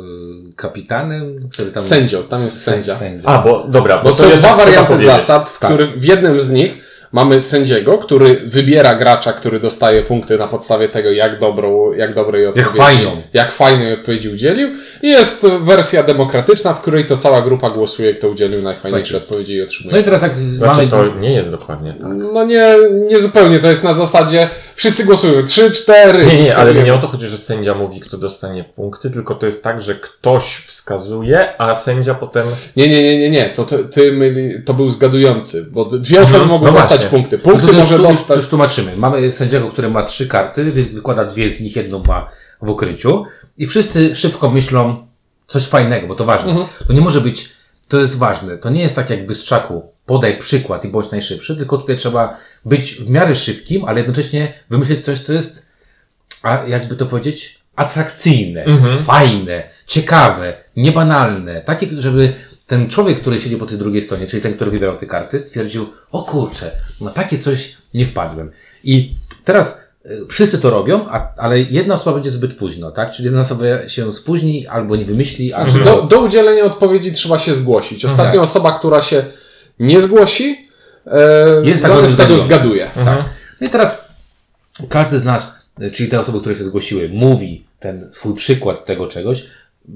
kapitanem, 0.55 1.39
który 1.51 1.71
tam... 1.71 1.83
Sędzią, 1.83 2.23
tam 2.23 2.43
jest 2.43 2.57
Sę- 2.57 2.71
sędzia. 2.71 3.29
A, 3.29 3.37
bo 3.41 3.67
dobra, 3.67 3.97
bo, 3.97 4.03
Bo 4.03 4.09
to 4.09 4.15
są 4.15 4.29
dwa 4.29 4.37
trzeba 4.37 4.55
warianty 4.57 4.97
zasad, 4.97 5.49
w 5.49 5.59
Tak. 5.59 5.69
których 5.71 5.99
w 5.99 6.03
jednym 6.03 6.41
z 6.41 6.51
nich 6.51 6.77
mamy 7.11 7.41
sędziego, 7.41 7.97
który 7.97 8.35
wybiera 8.45 8.95
gracza, 8.95 9.33
który 9.33 9.59
dostaje 9.59 10.03
punkty 10.03 10.37
na 10.37 10.47
podstawie 10.47 10.89
tego, 10.89 11.11
jak 11.11 11.39
dobrą, 11.39 11.93
jak 11.93 12.13
dobrej 12.13 12.47
odpowiedzi, 12.47 12.77
fajną. 12.77 13.21
jak 13.33 13.51
fajnej 13.51 13.93
odpowiedzi 13.93 14.29
udzielił. 14.29 14.69
I 15.01 15.09
jest 15.09 15.45
wersja 15.61 16.03
demokratyczna, 16.03 16.73
w 16.73 16.81
której 16.81 17.05
to 17.05 17.17
cała 17.17 17.41
grupa 17.41 17.69
głosuje, 17.69 18.13
kto 18.13 18.29
udzielił 18.29 18.61
najfajniejsze 18.61 19.13
Tak 19.13 19.23
odpowiedzi 19.23 19.53
i 19.53 19.61
otrzymuje. 19.61 19.93
No 19.95 20.01
i 20.01 20.03
teraz 20.03 20.21
jak 20.21 20.35
Znaczy, 20.35 20.77
mamy... 20.77 20.89
to 20.89 21.19
nie 21.19 21.33
jest 21.33 21.51
dokładnie 21.51 21.93
tak. 21.93 22.09
No 22.33 22.45
nie, 22.45 22.75
nie 23.09 23.19
zupełnie, 23.19 23.59
to 23.59 23.69
jest 23.69 23.83
na 23.83 23.93
zasadzie 23.93 24.49
wszyscy 24.79 25.05
głosują, 25.05 25.45
trzy, 25.45 25.71
cztery. 25.71 26.25
Nie, 26.25 26.43
nie, 26.43 26.57
ale 26.57 26.73
nie 26.83 26.93
o 26.93 26.97
to 26.97 27.07
chodzi, 27.07 27.27
że 27.27 27.37
sędzia 27.37 27.73
mówi, 27.75 27.99
kto 27.99 28.17
dostanie 28.17 28.63
punkty, 28.63 29.09
tylko 29.09 29.35
to 29.35 29.45
jest 29.45 29.63
tak, 29.63 29.81
że 29.81 29.95
ktoś 29.95 30.55
wskazuje, 30.55 31.61
a 31.61 31.75
sędzia 31.75 32.13
potem... 32.15 32.47
Nie, 32.75 32.87
nie, 32.87 33.03
nie, 33.03 33.19
nie, 33.19 33.29
nie, 33.29 33.49
to 33.49 33.65
ty, 33.65 33.85
ty 33.89 34.11
myli, 34.11 34.63
to 34.65 34.73
był 34.73 34.89
zgadujący, 34.89 35.65
bo 35.71 35.85
dwie 35.85 36.21
osoby 36.21 36.43
Mhm, 36.43 36.59
mogą 36.61 36.65
no 36.71 36.77
dostać 36.79 36.99
właśnie. 36.99 37.09
punkty. 37.17 37.37
No 37.37 37.43
Punkty 37.43 37.67
to 37.67 37.73
już, 37.73 37.77
może 37.81 37.95
tu, 37.97 38.03
już, 38.03 38.11
dostać. 38.11 38.37
już 38.37 38.47
tłumaczymy. 38.47 38.91
Mamy 38.97 39.31
sędziego, 39.31 39.67
który 39.71 39.89
ma 39.89 40.03
trzy 40.03 40.27
karty, 40.27 40.63
wy- 40.71 40.83
wykłada 40.83 41.25
dwie 41.25 41.49
z 41.49 41.59
nich, 41.61 41.75
jedną 41.75 42.03
ma 42.03 42.29
w 42.61 42.69
ukryciu 42.69 43.23
i 43.57 43.67
wszyscy 43.67 44.15
szybko 44.15 44.49
myślą 44.49 45.07
coś 45.47 45.67
fajnego, 45.67 46.07
bo 46.07 46.15
to 46.15 46.25
ważne. 46.25 46.51
Mhm. 46.51 46.67
To 46.87 46.93
nie 46.93 47.01
może 47.01 47.21
być, 47.21 47.49
to 47.89 47.99
jest 47.99 48.17
ważne. 48.17 48.57
To 48.57 48.69
nie 48.69 48.81
jest 48.81 48.95
tak 48.95 49.09
jak 49.09 49.25
Bystrzaku, 49.25 49.91
podaj 50.09 50.37
przykład 50.37 50.85
i 50.85 50.87
bądź 50.87 51.11
najszybszy, 51.11 51.55
tylko 51.55 51.77
tutaj 51.77 51.95
trzeba 51.95 52.37
być 52.65 52.95
w 52.95 53.09
miarę 53.09 53.35
szybkim, 53.35 53.85
ale 53.85 53.97
jednocześnie 53.99 54.53
wymyślić 54.71 54.99
coś, 55.05 55.19
co 55.19 55.33
jest, 55.33 55.69
a 56.43 56.63
jakby 56.67 56.95
to 56.95 57.05
powiedzieć, 57.05 57.59
atrakcyjne, 57.75 58.63
Mhm. 58.63 58.97
fajne, 58.97 59.63
ciekawe, 59.87 60.53
niebanalne. 60.77 61.61
Takie, 61.61 61.87
żeby 61.91 62.33
ten 62.67 62.89
człowiek, 62.89 63.19
który 63.21 63.39
siedzi 63.39 63.57
po 63.57 63.65
tej 63.65 63.77
drugiej 63.77 64.01
stronie, 64.01 64.27
czyli 64.27 64.41
ten, 64.41 64.53
który 64.55 64.71
wybierał 64.71 64.97
te 64.97 65.05
karty, 65.05 65.39
stwierdził, 65.39 65.89
o 66.11 66.23
kurczę, 66.23 66.71
na 67.01 67.11
takie 67.11 67.37
coś 67.39 67.77
nie 67.93 68.05
wpadłem. 68.05 68.51
I 68.83 69.15
teraz 69.45 69.83
y, 70.05 70.25
wszyscy 70.29 70.59
to 70.59 70.69
robią, 70.69 71.05
a, 71.09 71.33
ale 71.37 71.59
jedna 71.59 71.93
osoba 71.93 72.13
będzie 72.13 72.31
zbyt 72.31 72.55
późno, 72.55 72.91
tak? 72.91 73.11
Czyli 73.11 73.25
jedna 73.25 73.41
osoba 73.41 73.87
się 73.87 74.13
spóźni, 74.13 74.67
albo 74.67 74.95
nie 74.95 75.05
wymyśli, 75.05 75.53
albo... 75.53 75.71
Znaczy, 75.71 75.85
do, 75.85 76.01
do 76.01 76.19
udzielenia 76.19 76.63
odpowiedzi 76.63 77.11
trzeba 77.11 77.37
się 77.37 77.53
zgłosić. 77.53 78.05
Ostatnia 78.05 78.33
Tak. 78.33 78.41
osoba, 78.41 78.79
która 78.79 79.01
się 79.01 79.25
nie 79.79 80.01
zgłosi, 80.01 80.65
e, 81.05 81.61
Jest 81.63 81.81
tak 81.81 81.91
zamiast 81.91 82.17
tego 82.17 82.37
zgaduje. 82.37 82.85
Mhm. 82.85 83.23
No 83.61 83.67
i 83.67 83.69
teraz 83.69 84.05
każdy 84.89 85.17
z 85.17 85.23
nas, 85.23 85.65
y, 85.81 85.91
czyli 85.91 86.09
te 86.09 86.19
osoby, 86.19 86.39
które 86.39 86.55
się 86.55 86.63
zgłosiły, 86.63 87.09
mówi 87.13 87.65
ten 87.79 88.13
swój 88.13 88.35
przykład 88.35 88.85
tego 88.85 89.07
czegoś. 89.07 89.45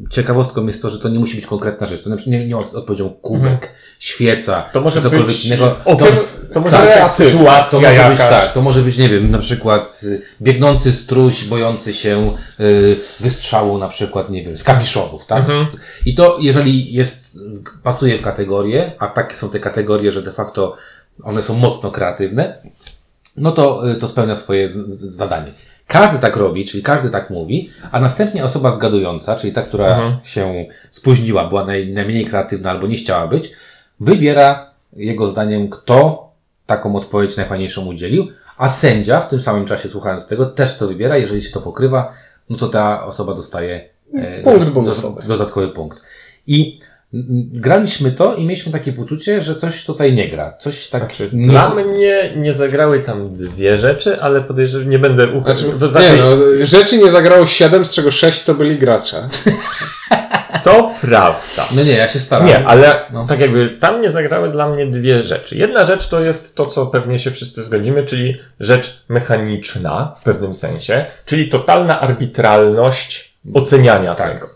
Ciekawostką 0.09 0.65
jest 0.67 0.81
to, 0.81 0.89
że 0.89 0.99
to 0.99 1.09
nie 1.09 1.19
musi 1.19 1.35
być 1.35 1.47
konkretna 1.47 1.87
rzecz. 1.87 2.03
To 2.03 2.09
na 2.09 2.15
przykład 2.15 2.31
nie, 2.39 2.45
nie 2.47 2.57
od- 2.57 2.73
odpowiedzią 2.73 3.09
kubek, 3.09 3.71
świeca, 3.99 4.55
Mhm. 4.55 4.73
To 4.73 4.81
może 4.81 5.01
cokolwiek 5.01 5.27
być 5.27 5.45
innego. 5.45 5.75
opis, 5.85 6.41
to 6.53 6.61
może 6.61 6.75
tak, 6.77 6.85
być 6.85 6.93
kreatywne. 6.93 7.31
sytuacja 7.31 7.79
To 7.79 7.85
może 7.85 7.93
jakaś. 7.97 8.09
być 8.09 8.19
tak, 8.19 8.53
to 8.53 8.61
może 8.61 8.81
być, 8.81 8.97
nie 8.97 9.09
wiem, 9.09 9.31
na 9.31 9.37
przykład 9.39 10.01
y, 10.03 10.21
biegnący 10.41 10.93
struś, 10.93 11.43
bojący 11.43 11.93
się 11.93 12.35
y, 12.59 12.99
wystrzału, 13.19 13.77
na 13.77 13.87
przykład, 13.87 14.29
nie 14.29 14.43
wiem, 14.43 14.57
z 14.57 14.63
kapiszonów, 14.63 15.25
tak? 15.25 15.39
Mhm. 15.39 15.65
I 16.05 16.15
to, 16.15 16.37
jeżeli 16.41 16.93
jest, 16.93 17.37
pasuje 17.83 18.17
w 18.17 18.21
kategorię, 18.21 18.91
a 18.99 19.07
takie 19.07 19.35
są 19.35 19.49
te 19.49 19.59
kategorie, 19.59 20.11
że 20.11 20.21
de 20.21 20.31
facto 20.31 20.75
one 21.23 21.41
są 21.41 21.53
mocno 21.53 21.91
kreatywne, 21.91 22.61
no 23.37 23.51
to, 23.51 23.91
y, 23.91 23.95
to 23.95 24.07
spełnia 24.07 24.35
swoje 24.35 24.67
z, 24.67 24.73
z, 24.87 25.01
zadanie. 25.15 25.53
Każdy 25.87 26.19
tak 26.19 26.35
robi, 26.35 26.65
czyli 26.65 26.83
każdy 26.83 27.09
tak 27.09 27.29
mówi, 27.29 27.69
a 27.91 27.99
następnie 27.99 28.43
osoba 28.43 28.71
zgadująca, 28.71 29.35
czyli 29.35 29.53
ta, 29.53 29.61
która 29.61 29.87
Mhm. 29.87 30.17
się 30.23 30.65
spóźniła, 30.91 31.47
była 31.47 31.65
naj, 31.65 31.87
najmniej 31.93 32.25
kreatywna 32.25 32.69
albo 32.71 32.87
nie 32.87 32.95
chciała 32.95 33.27
być, 33.27 33.51
wybiera 33.99 34.71
jego 34.95 35.27
zdaniem, 35.27 35.69
kto 35.69 36.29
taką 36.65 36.95
odpowiedź 36.95 37.37
najfajniejszą 37.37 37.85
udzielił, 37.85 38.27
a 38.57 38.69
sędzia 38.69 39.19
w 39.19 39.27
tym 39.27 39.41
samym 39.41 39.65
czasie 39.65 39.89
słuchając 39.89 40.25
tego 40.25 40.45
też 40.45 40.77
to 40.77 40.87
wybiera, 40.87 41.17
jeżeli 41.17 41.41
się 41.41 41.51
to 41.51 41.61
pokrywa, 41.61 42.11
no 42.49 42.57
to 42.57 42.67
ta 42.67 43.05
osoba 43.05 43.33
dostaje 43.33 43.89
e, 44.15 44.41
Punkt 44.43 44.69
dodat- 44.69 45.25
dodatkowy 45.27 45.67
punkt. 45.67 46.01
I 46.47 46.79
graliśmy 47.53 48.11
to 48.11 48.35
i 48.35 48.41
mieliśmy 48.45 48.71
takie 48.71 48.93
poczucie, 48.93 49.41
że 49.41 49.55
coś 49.55 49.85
tutaj 49.85 50.13
nie 50.13 50.29
gra. 50.29 50.53
Coś 50.57 50.87
tak 50.87 51.01
Znaczy, 51.01 51.29
nie... 51.33 51.47
Dla 51.49 51.69
mnie 51.69 52.33
nie 52.35 52.53
zagrały 52.53 52.99
tam 52.99 53.33
dwie 53.33 53.77
rzeczy, 53.77 54.21
ale 54.21 54.41
podejrzewam, 54.41 54.89
nie 54.89 54.99
będę 54.99 55.27
ukrył. 55.27 55.55
Znaczy, 55.55 55.89
znaczy, 55.91 56.11
nie, 56.11 56.17
no, 56.17 56.65
rzeczy 56.65 56.97
nie 56.97 57.09
zagrało 57.09 57.45
7, 57.45 57.85
z 57.85 57.93
czego 57.93 58.11
6 58.11 58.43
to 58.43 58.53
byli 58.53 58.77
gracze. 58.77 59.27
to 60.63 60.91
prawda. 61.01 61.67
No 61.75 61.83
nie, 61.83 61.91
ja 61.91 62.07
się 62.07 62.19
staram. 62.19 62.47
Nie, 62.47 62.65
ale 62.67 62.95
No. 63.13 63.25
tak 63.25 63.39
jakby 63.39 63.69
tam 63.69 64.01
nie 64.01 64.11
zagrały 64.11 64.49
dla 64.51 64.69
mnie 64.69 64.85
dwie 64.85 65.23
rzeczy. 65.23 65.55
Jedna 65.57 65.85
rzecz 65.85 66.07
to 66.07 66.21
jest 66.21 66.55
to, 66.55 66.65
co 66.65 66.85
pewnie 66.85 67.19
się 67.19 67.31
wszyscy 67.31 67.63
zgodzimy, 67.63 68.03
czyli 68.03 68.37
rzecz 68.59 69.03
mechaniczna 69.09 70.13
w 70.17 70.23
pewnym 70.23 70.53
sensie, 70.53 71.05
czyli 71.25 71.49
totalna 71.49 72.01
arbitralność 72.01 73.33
oceniania 73.53 74.15
Tak. 74.15 74.33
tego. 74.33 74.52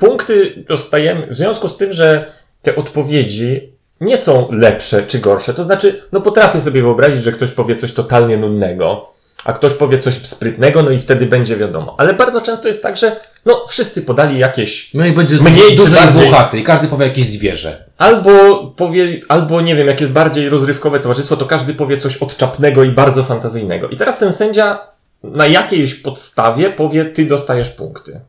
Punkty 0.00 0.64
dostajemy 0.68 1.26
w 1.26 1.34
związku 1.34 1.68
z 1.68 1.76
tym, 1.76 1.92
że 1.92 2.32
te 2.60 2.76
odpowiedzi 2.76 3.72
nie 4.00 4.16
są 4.16 4.48
lepsze 4.52 5.02
czy 5.02 5.18
gorsze. 5.18 5.54
To 5.54 5.62
znaczy, 5.62 6.02
no 6.12 6.20
potrafię 6.20 6.60
sobie 6.60 6.82
wyobrazić, 6.82 7.22
że 7.22 7.32
ktoś 7.32 7.52
powie 7.52 7.76
coś 7.76 7.92
totalnie 7.92 8.36
nudnego, 8.36 9.12
a 9.44 9.52
ktoś 9.52 9.74
powie 9.74 9.98
coś 9.98 10.14
sprytnego, 10.14 10.82
no 10.82 10.90
i 10.90 10.98
wtedy 10.98 11.26
będzie 11.26 11.56
wiadomo. 11.56 11.94
Ale 11.98 12.14
bardzo 12.14 12.40
często 12.40 12.68
jest 12.68 12.82
tak, 12.82 12.96
że 12.96 13.16
no 13.46 13.64
wszyscy 13.68 14.02
podali 14.02 14.38
jakieś 14.38 14.94
No 14.94 15.06
i 15.06 15.12
będzie 15.12 15.36
Mniej 15.36 15.74
i 15.74 15.78
bardziej- 15.78 16.22
włochaty 16.28 16.58
i 16.58 16.62
każdy 16.62 16.88
powie 16.88 17.06
jakieś 17.06 17.24
zwierzę. 17.24 17.84
Albo 17.98 18.64
powie, 18.76 19.20
albo 19.28 19.60
nie 19.60 19.74
wiem, 19.74 19.86
jak 19.86 20.00
jest 20.00 20.12
bardziej 20.12 20.48
rozrywkowe 20.48 21.00
towarzystwo, 21.00 21.36
to 21.36 21.46
każdy 21.46 21.74
powie 21.74 21.96
coś 21.96 22.16
odczapnego 22.16 22.84
i 22.84 22.90
bardzo 22.90 23.24
fantazyjnego. 23.24 23.88
I 23.88 23.96
teraz 23.96 24.18
ten 24.18 24.32
sędzia 24.32 24.78
na 25.22 25.46
jakiejś 25.46 25.94
podstawie 25.94 26.70
powie, 26.70 27.04
ty 27.04 27.26
dostajesz 27.26 27.70
punkty. 27.70 28.20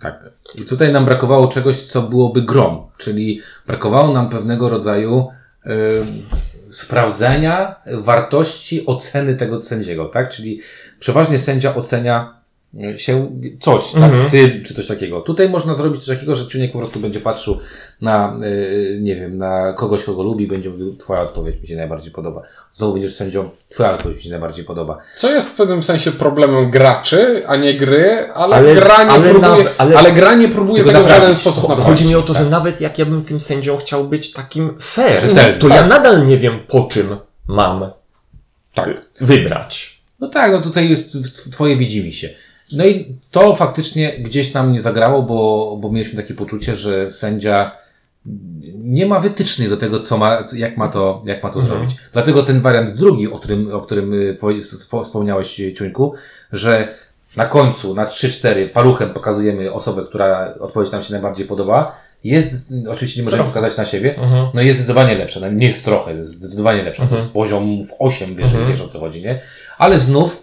Tak. 0.00 0.30
I 0.62 0.64
tutaj 0.64 0.92
nam 0.92 1.04
brakowało 1.04 1.48
czegoś, 1.48 1.82
co 1.82 2.02
byłoby 2.02 2.42
grom, 2.42 2.86
czyli 2.98 3.40
brakowało 3.66 4.12
nam 4.12 4.28
pewnego 4.28 4.68
rodzaju 4.68 5.28
y, 5.66 5.70
sprawdzenia 6.70 7.74
wartości 7.92 8.86
oceny 8.86 9.34
tego 9.34 9.60
sędziego, 9.60 10.06
tak? 10.06 10.28
Czyli 10.28 10.60
przeważnie 10.98 11.38
sędzia 11.38 11.74
ocenia 11.74 12.37
się 12.96 13.30
coś, 13.60 13.92
tak? 13.92 14.02
Mhm. 14.02 14.28
Styl 14.28 14.62
czy 14.62 14.74
coś 14.74 14.86
takiego. 14.86 15.20
Tutaj 15.20 15.48
można 15.48 15.74
zrobić 15.74 16.04
coś 16.04 16.16
takiego, 16.16 16.34
że 16.34 16.46
czynnik 16.46 16.72
po 16.72 16.78
prostu 16.78 17.00
będzie 17.00 17.20
patrzył 17.20 17.58
na, 18.00 18.36
y, 18.44 18.98
nie 19.02 19.16
wiem, 19.16 19.38
na 19.38 19.72
kogoś, 19.72 20.04
kogo 20.04 20.22
lubi, 20.22 20.46
będzie 20.46 20.70
mówił, 20.70 20.96
twoja 20.96 21.20
odpowiedź 21.20 21.60
mi 21.62 21.68
się 21.68 21.76
najbardziej 21.76 22.12
podoba. 22.12 22.42
Znowu 22.72 22.92
będziesz 22.92 23.14
sędzią, 23.14 23.50
twoja 23.68 23.92
odpowiedź 23.94 24.16
mi 24.18 24.22
się 24.24 24.30
najbardziej 24.30 24.64
podoba. 24.64 24.98
Co 25.16 25.32
jest 25.32 25.52
w 25.52 25.56
pewnym 25.56 25.82
sensie 25.82 26.12
problemem 26.12 26.70
graczy, 26.70 27.42
a 27.46 27.56
nie 27.56 27.74
gry, 27.76 28.28
ale, 28.34 28.56
Ale- 28.56 28.74
gra, 28.74 29.04
nie 29.04 29.10
ale 29.10 29.30
próbuje, 29.30 29.50
nawet- 29.50 29.74
ale- 29.78 29.98
ale, 29.98 30.12
gra 30.12 30.34
nie 30.34 30.48
próbuje 30.48 30.76
Tego 30.76 30.90
tego 30.90 31.04
w 31.04 31.08
żaden 31.08 31.14
naprawić. 31.20 31.38
sposób 31.40 31.64
Cho- 31.64 31.68
naprawić. 31.68 31.90
Chodzi 31.98 32.08
mi 32.08 32.14
o 32.14 32.22
to, 32.22 32.34
że 32.34 32.40
tak. 32.40 32.50
nawet 32.50 32.80
jak 32.80 32.98
ja 32.98 33.06
bym 33.06 33.24
tym 33.24 33.40
sędzią 33.40 33.76
chciał 33.76 34.04
być 34.08 34.32
takim 34.32 34.74
fair, 34.80 35.20
Rzetelnym, 35.20 35.58
to 35.60 35.68
ja 35.68 35.74
tak. 35.74 35.88
nadal 35.90 36.26
nie 36.26 36.38
wiem, 36.38 36.60
po 36.68 36.88
czym 36.90 37.16
mam 37.46 37.90
Tak. 38.74 38.88
wybrać. 39.20 39.98
No 40.20 40.28
tak, 40.28 40.52
no 40.52 40.60
tutaj 40.60 40.88
jest 40.88 41.16
twoje 41.52 41.76
widzimy 41.76 42.12
się. 42.12 42.28
No 42.72 42.86
i 42.86 43.16
to 43.30 43.54
faktycznie 43.54 44.18
gdzieś 44.18 44.54
nam 44.54 44.72
nie 44.72 44.80
zagrało, 44.80 45.22
bo, 45.22 45.76
bo 45.80 45.90
mieliśmy 45.90 46.22
takie 46.22 46.34
poczucie, 46.34 46.74
że 46.74 47.12
sędzia 47.12 47.70
nie 48.74 49.06
ma 49.06 49.20
wytycznych 49.20 49.68
do 49.68 49.76
tego, 49.76 49.98
co 49.98 50.18
ma, 50.18 50.44
jak 50.56 50.76
ma 50.76 50.88
to, 50.88 51.20
jak 51.24 51.42
ma 51.42 51.50
to 51.50 51.60
Mhm. 51.60 51.66
zrobić. 51.78 51.96
Dlatego 52.12 52.42
ten 52.42 52.60
wariant 52.60 52.94
drugi, 52.98 53.30
o 53.32 53.38
którym, 53.38 53.74
o 53.74 53.80
którym 53.80 54.12
y, 54.14 54.36
wspomniałeś, 55.04 55.60
y, 55.60 55.72
Ciuńku, 55.72 56.14
że 56.52 56.88
na 57.36 57.46
końcu, 57.46 57.94
na 57.94 58.06
3-4 58.06 58.68
paluchem 58.68 59.10
pokazujemy 59.10 59.72
osobę, 59.72 60.04
która 60.04 60.54
odpowiedź 60.60 60.92
nam 60.92 61.02
się 61.02 61.12
najbardziej 61.12 61.46
podoba. 61.46 61.96
Jest, 62.24 62.74
oczywiście 62.90 63.20
nie 63.20 63.24
możemy 63.24 63.42
Trochę. 63.42 63.54
pokazać 63.58 63.78
na 63.78 63.84
siebie, 63.84 64.16
Mhm. 64.18 64.46
no 64.54 64.62
jest 64.62 64.78
zdecydowanie 64.78 65.14
lepsze. 65.14 65.40
No 65.40 65.50
nie 65.50 65.66
jest 65.66 65.84
trochę, 65.84 66.14
jest 66.14 66.30
zdecydowanie 66.32 66.82
lepsze. 66.82 66.98
To 66.98 67.02
Mhm. 67.02 67.20
jest 67.22 67.32
poziom 67.32 67.84
w 67.84 67.90
8, 67.98 68.34
wiesz, 68.36 68.46
Mhm. 68.48 68.68
wiesz 68.68 68.80
o 68.80 68.88
co 68.88 69.00
chodzi, 69.00 69.22
nie? 69.22 69.40
Ale 69.78 69.98
znów 69.98 70.42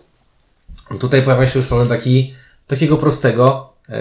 tutaj 0.99 1.21
pojawia 1.21 1.47
się 1.47 1.59
już 1.59 1.67
problem 1.67 1.87
taki, 1.89 2.33
takiego 2.67 2.97
prostego. 2.97 3.73
e, 3.89 3.95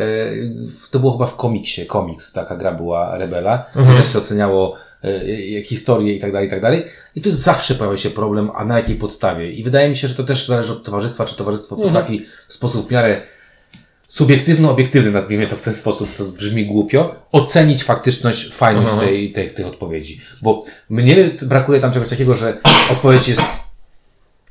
To 0.90 0.98
było 1.00 1.12
chyba 1.12 1.26
w 1.26 1.36
komiksie, 1.36 1.86
komiks, 1.86 2.32
taka 2.32 2.56
gra 2.56 2.72
była 2.72 3.18
Rebela, 3.18 3.66
Mhm. 3.76 3.86
gdzie 3.86 4.02
też 4.02 4.12
się 4.12 4.18
oceniało 4.18 4.76
e, 5.04 5.62
historię 5.62 6.14
i 6.14 6.18
tak 6.18 6.32
dalej, 6.32 6.46
i 6.48 6.50
tak 6.50 6.60
dalej. 6.60 6.84
I 7.14 7.20
tu 7.20 7.30
zawsze 7.32 7.74
pojawia 7.74 7.96
się 7.96 8.10
problem, 8.10 8.50
a 8.54 8.64
na 8.64 8.76
jakiej 8.76 8.96
podstawie. 8.96 9.52
I 9.52 9.62
wydaje 9.64 9.88
mi 9.88 9.96
się, 9.96 10.08
że 10.08 10.14
to 10.14 10.24
też 10.24 10.46
zależy 10.46 10.72
od 10.72 10.84
towarzystwa, 10.84 11.24
czy 11.24 11.36
towarzystwo 11.36 11.74
Mhm. 11.76 11.92
potrafi 11.94 12.24
w 12.48 12.52
sposób 12.52 12.88
w 12.88 12.92
miarę 12.92 13.20
subiektywno-obiektywny, 14.06 15.10
nazwijmy 15.10 15.46
to 15.46 15.56
w 15.56 15.60
ten 15.62 15.74
sposób, 15.74 16.12
co 16.12 16.24
brzmi 16.24 16.66
głupio, 16.66 17.14
ocenić 17.32 17.84
faktyczność, 17.84 18.54
fajność 18.54 18.92
Mhm. 18.92 19.08
tej, 19.10 19.32
tej, 19.32 19.50
tych 19.50 19.66
odpowiedzi. 19.66 20.20
Bo 20.42 20.62
mnie 20.90 21.30
brakuje 21.42 21.80
tam 21.80 21.92
czegoś 21.92 22.08
takiego, 22.08 22.34
że 22.34 22.60
odpowiedź 22.92 23.28
jest, 23.28 23.42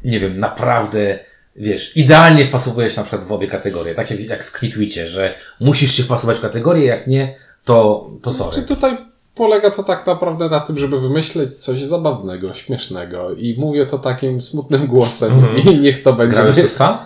nie 0.03 0.19
wiem, 0.19 0.39
naprawdę, 0.39 1.19
wiesz, 1.55 1.97
idealnie 1.97 2.45
wpasowuje 2.45 2.89
się 2.89 2.97
na 2.97 3.03
przykład 3.03 3.23
w 3.27 3.31
obie 3.31 3.47
kategorie. 3.47 3.93
Tak 3.93 4.11
jak, 4.11 4.19
jak 4.19 4.43
w 4.43 4.51
Knitwicie, 4.51 5.07
że 5.07 5.33
musisz 5.59 5.91
się 5.91 6.03
wpasować 6.03 6.37
w 6.37 6.41
kategorię, 6.41 6.85
jak 6.85 7.07
nie, 7.07 7.35
to, 7.65 8.09
to 8.21 8.31
Czy 8.31 8.37
sorry. 8.37 8.61
tutaj 8.61 8.97
polega 9.35 9.71
to 9.71 9.83
tak 9.83 10.07
naprawdę 10.07 10.49
na 10.49 10.59
tym, 10.59 10.77
żeby 10.77 10.99
wymyśleć 11.01 11.63
coś 11.63 11.83
zabawnego, 11.83 12.53
śmiesznego 12.53 13.33
i 13.33 13.55
mówię 13.59 13.85
to 13.85 13.99
takim 13.99 14.41
smutnym 14.41 14.87
głosem 14.87 15.33
Mhm. 15.33 15.57
i 15.75 15.79
niech 15.79 16.03
to 16.03 16.13
będzie 16.13 16.35
Grałeś 16.35 16.55
to 16.55 16.67
sam? 16.83 16.97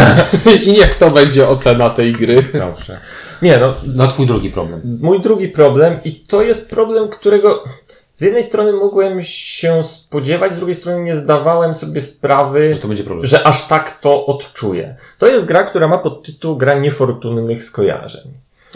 i 0.66 0.72
niech 0.72 0.94
to 0.94 1.10
będzie 1.10 1.48
ocena 1.48 1.90
tej 1.90 2.12
gry. 2.12 2.42
Dobrze. 2.52 3.00
Nie, 3.42 3.58
no, 3.58 3.74
No 3.94 4.06
twój 4.08 4.26
drugi 4.26 4.50
problem. 4.50 4.98
mój 5.00 5.20
drugi 5.20 5.48
problem 5.48 5.98
i 6.04 6.12
to 6.14 6.42
jest 6.42 6.70
problem, 6.70 7.08
którego 7.08 7.64
z 8.20 8.22
jednej 8.22 8.42
strony 8.42 8.72
mogłem 8.72 9.22
się 9.22 9.82
spodziewać, 9.82 10.52
z 10.54 10.56
drugiej 10.56 10.74
strony 10.74 11.00
nie 11.00 11.14
zdawałem 11.14 11.74
sobie 11.74 12.00
sprawy, 12.00 12.74
Że 12.74 13.26
że 13.26 13.46
aż 13.46 13.66
tak 13.68 14.00
to 14.00 14.26
odczuję. 14.26 14.96
To 15.18 15.26
jest 15.26 15.46
gra, 15.46 15.62
która 15.64 15.88
ma 15.88 15.98
podtytuł 15.98 16.56
Gra 16.56 16.74
niefortunnych 16.74 17.64
skojarzeń. 17.64 18.22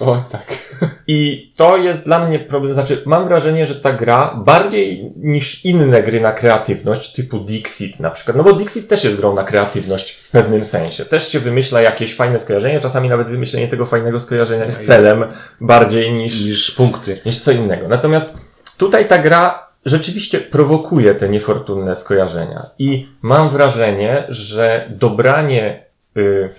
O, 0.01 0.25
tak. 0.33 0.59
I 1.07 1.51
to 1.57 1.77
jest 1.77 2.05
dla 2.05 2.25
mnie 2.25 2.39
problem. 2.39 2.73
Znaczy, 2.73 3.03
mam 3.07 3.25
wrażenie, 3.29 3.67
że 3.67 3.75
ta 3.75 3.93
gra 3.93 4.35
bardziej 4.45 5.13
niż 5.17 5.65
inne 5.65 6.03
gry 6.03 6.21
na 6.21 6.33
kreatywność, 6.33 7.13
typu 7.13 7.39
Dixit 7.39 8.01
na 8.01 8.11
przykład, 8.11 8.37
no 8.37 8.43
bo 8.43 8.53
Dixit 8.53 8.89
też 8.89 9.05
jest 9.05 9.17
grą 9.17 9.35
na 9.35 9.45
kreatywność 9.45 10.11
w 10.11 10.31
pewnym 10.31 10.65
sensie. 10.65 11.05
Też 11.05 11.29
się 11.29 11.39
wymyśla 11.41 11.81
jakieś 11.81 12.15
fajne 12.15 12.39
skojarzenie, 12.39 12.81
czasami 12.81 13.09
nawet 13.09 13.29
wymyślenie 13.29 13.69
tego 13.69 13.87
fajnego 13.87 14.21
skojarzenia 14.21 14.65
jest 14.65 14.79
jest- 14.79 14.89
celem 14.89 15.25
bardziej 15.61 16.13
niż, 16.13 16.45
Niż 16.45 16.71
punkty. 16.71 17.21
niż 17.27 17.39
co 17.39 17.53
innego. 17.53 17.89
Natomiast 17.89 18.35
tutaj 18.77 19.09
ta 19.09 19.19
gra 19.19 19.67
rzeczywiście 19.85 20.39
prowokuje 20.41 21.15
te 21.15 21.29
niefortunne 21.29 21.95
skojarzenia. 21.95 22.71
I 22.79 23.09
mam 23.23 23.49
wrażenie, 23.49 24.25
że 24.29 24.89
dobranie 24.91 25.85
y, 26.17 26.51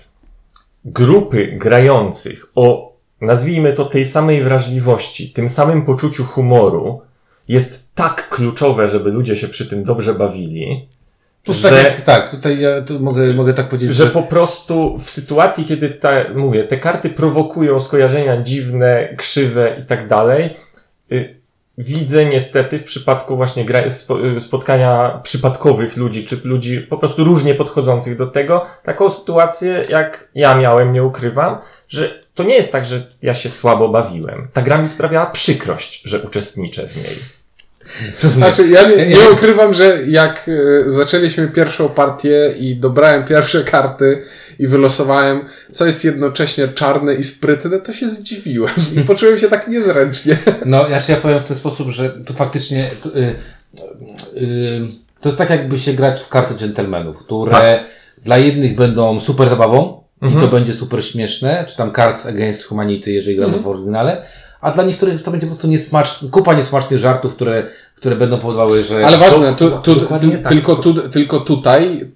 grupy 0.84 1.46
grających 1.46 2.46
o, 2.54 2.92
nazwijmy 3.20 3.72
to, 3.72 3.84
tej 3.84 4.04
samej 4.04 4.42
wrażliwości, 4.42 5.30
tym 5.30 5.48
samym 5.48 5.84
poczuciu 5.84 6.24
humoru, 6.24 7.02
jest 7.48 7.88
tak 7.94 8.28
kluczowe, 8.28 8.88
żeby 8.88 9.10
ludzie 9.10 9.36
się 9.36 9.48
przy 9.48 9.66
tym 9.66 9.82
dobrze 9.84 10.14
bawili, 10.14 10.88
Plus 11.44 11.56
że- 11.56 11.68
tak, 11.70 11.84
jak, 11.84 12.00
tak, 12.00 12.30
tutaj 12.30 12.60
ja 12.60 12.82
tu 12.82 13.00
mogę, 13.00 13.34
mogę 13.34 13.54
tak 13.54 13.68
powiedzieć, 13.68 13.94
że 13.94 14.06
po 14.06 14.22
prostu 14.22 14.98
w 14.98 15.10
sytuacji, 15.10 15.64
kiedy 15.64 15.90
ta, 15.90 16.10
mówię, 16.34 16.64
te 16.64 16.76
karty 16.76 17.10
prowokują 17.10 17.80
skojarzenia 17.80 18.42
dziwne, 18.42 19.14
krzywe 19.16 19.76
i 19.82 19.86
tak 19.86 20.08
dalej, 20.08 20.56
y, 21.12 21.40
widzę 21.78 22.24
niestety 22.24 22.78
w 22.78 22.84
przypadku 22.84 23.36
właśnie 23.36 23.64
gra, 23.64 23.82
y, 23.84 23.90
spotkania 24.40 25.20
przypadkowych 25.22 25.96
ludzi, 25.96 26.24
czy 26.24 26.40
ludzi 26.44 26.80
po 26.80 26.98
prostu 26.98 27.24
różnie 27.24 27.54
podchodzących 27.54 28.16
do 28.16 28.26
tego, 28.26 28.66
taką 28.82 29.10
sytuację, 29.10 29.86
jak 29.88 30.28
ja 30.34 30.54
miałem, 30.54 30.92
nie 30.92 31.04
ukrywam, 31.04 31.58
że 31.88 32.20
to 32.34 32.44
nie 32.44 32.54
jest 32.54 32.72
tak, 32.72 32.84
że 32.84 33.06
ja 33.22 33.34
się 33.34 33.50
słabo 33.50 33.88
bawiłem. 33.88 34.48
Ta 34.52 34.62
gra 34.62 34.78
mi 34.78 34.88
sprawiała 34.88 35.26
przykrość, 35.26 36.02
że 36.04 36.22
uczestniczę 36.22 36.88
w 36.88 36.96
niej. 36.96 37.16
Rozumiem. 38.22 38.52
Znaczy, 38.54 38.70
ja 38.70 38.88
nie, 38.88 39.06
Nie, 39.06 39.30
ukrywam, 39.30 39.74
że 39.74 39.98
jak 40.06 40.48
e, 40.48 40.90
zaczęliśmy 40.90 41.48
pierwszą 41.48 41.88
partię 41.88 42.54
i 42.58 42.76
dobrałem 42.76 43.24
pierwsze 43.24 43.64
karty 43.64 44.22
i 44.58 44.66
wylosowałem, 44.66 45.40
co 45.72 45.86
jest 45.86 46.04
jednocześnie 46.04 46.68
czarne 46.68 47.14
i 47.14 47.24
sprytne, 47.24 47.80
to 47.80 47.92
się 47.92 48.08
zdziwiłem 48.08 48.74
i 48.96 49.00
poczułem 49.10 49.38
się 49.38 49.48
tak 49.48 49.68
niezręcznie. 49.68 50.38
No, 50.64 50.86
znaczy 50.88 51.12
ja 51.12 51.18
powiem 51.18 51.40
w 51.40 51.44
ten 51.44 51.56
sposób, 51.56 51.88
że 51.90 52.10
tu 52.10 52.34
faktycznie 52.34 52.90
tu, 53.02 53.08
y, 53.08 53.34
y, 54.36 54.80
to 55.20 55.28
jest 55.28 55.38
tak 55.38 55.50
jakby 55.50 55.78
się 55.78 55.92
grać 55.92 56.20
w 56.20 56.28
karty 56.28 56.54
dżentelmenów, 56.54 57.18
które 57.18 57.50
Tak. 57.50 57.80
dla 58.24 58.38
jednych 58.38 58.74
będą 58.76 59.20
super 59.20 59.48
zabawą 59.48 60.02
i 60.22 60.24
Mhm. 60.24 60.40
to 60.44 60.48
będzie 60.48 60.72
super 60.72 61.04
śmieszne, 61.04 61.64
czy 61.68 61.76
tam 61.76 61.92
Cards 61.92 62.26
Against 62.26 62.64
Humanity, 62.64 63.12
jeżeli 63.12 63.36
gramy 63.36 63.54
Mhm. 63.54 63.64
w 63.64 63.76
oryginale, 63.76 64.22
a 64.66 64.70
dla 64.70 64.84
niektórych 64.84 65.22
to 65.22 65.30
będzie 65.30 65.46
po 65.46 65.50
prostu 65.50 65.68
niesmacz, 65.68 66.18
kupa 66.30 66.54
niesmacznych 66.54 66.98
żartów, 66.98 67.34
które, 67.34 67.64
które 67.94 68.16
będą 68.16 68.38
powodowały, 68.38 68.82
że... 68.82 69.06
Ale 69.06 69.18
ważne, 69.18 69.54
tu, 69.54 69.70
To- 69.70 69.78
tu, 69.78 69.96
tu, 69.96 70.06
tak. 70.06 70.48
tylko, 70.48 70.76
tu, 70.76 70.94
tylko 71.08 71.40
tutaj 71.40 72.10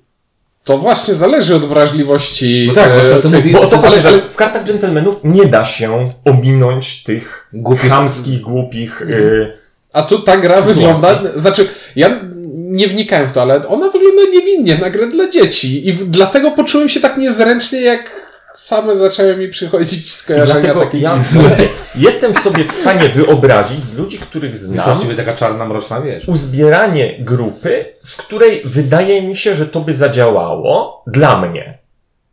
to 0.64 0.78
właśnie 0.78 1.14
zależy 1.14 1.54
od 1.56 1.64
wrażliwości. 1.64 2.64
No 2.68 2.74
tak, 2.74 2.92
właśnie 2.94 3.14
o 3.16 3.20
tym 3.20 3.32
mówię. 3.34 3.52
Bo 3.52 3.60
o 3.60 3.66
to 3.66 3.76
chodzi, 3.78 4.00
że 4.00 4.08
ale- 4.08 4.30
w 4.30 4.36
kartach 4.36 4.64
dżentelmenów 4.64 5.20
nie 5.24 5.46
da 5.46 5.64
się 5.64 6.10
ominąć 6.24 7.02
tych 7.02 7.48
Głupich- 7.52 7.88
chamskich, 7.90 8.40
głupich... 8.40 9.02
Y, 9.02 9.52
A 9.92 10.02
tu 10.02 10.18
ta 10.22 10.36
gra 10.36 10.54
Sytuacji. 10.54 10.74
wygląda, 10.82 11.38
znaczy 11.38 11.68
ja 11.96 12.20
nie 12.54 12.88
wnikałem 12.88 13.28
w 13.28 13.32
to, 13.32 13.42
ale 13.42 13.68
ona 13.68 13.90
wygląda 13.90 14.22
niewinnie 14.32 14.78
na 14.78 14.90
grę 14.90 15.06
dla 15.06 15.30
dzieci 15.30 15.88
i 15.88 15.92
dlatego 15.94 16.50
poczułem 16.50 16.88
się 16.88 17.00
tak 17.00 17.16
niezręcznie, 17.16 17.80
jak 17.80 18.10
same 18.54 18.94
zaczęły 18.94 19.36
mi 19.36 19.48
przychodzić 19.48 20.14
skojarzenia 20.14 20.60
Dlatego 20.60 20.80
takie 20.80 20.98
ja 20.98 21.18
jestem 21.94 22.34
sobie 22.34 22.64
w 22.64 22.72
stanie 22.72 23.08
wyobrazić 23.08 23.84
z 23.84 23.94
ludzi, 23.94 24.18
których 24.18 24.56
znam, 24.56 24.84
właściwie 24.84 25.14
taka 25.14 25.34
czarna, 25.34 25.66
mroczna, 25.66 26.00
wiesz. 26.00 26.28
uzbieranie 26.28 27.16
grupy, 27.18 27.84
w 28.06 28.16
której 28.16 28.62
wydaje 28.64 29.22
mi 29.22 29.36
się, 29.36 29.54
że 29.54 29.66
to 29.66 29.80
by 29.80 29.94
zadziałało 29.94 31.04
dla 31.06 31.40
mnie. 31.40 31.78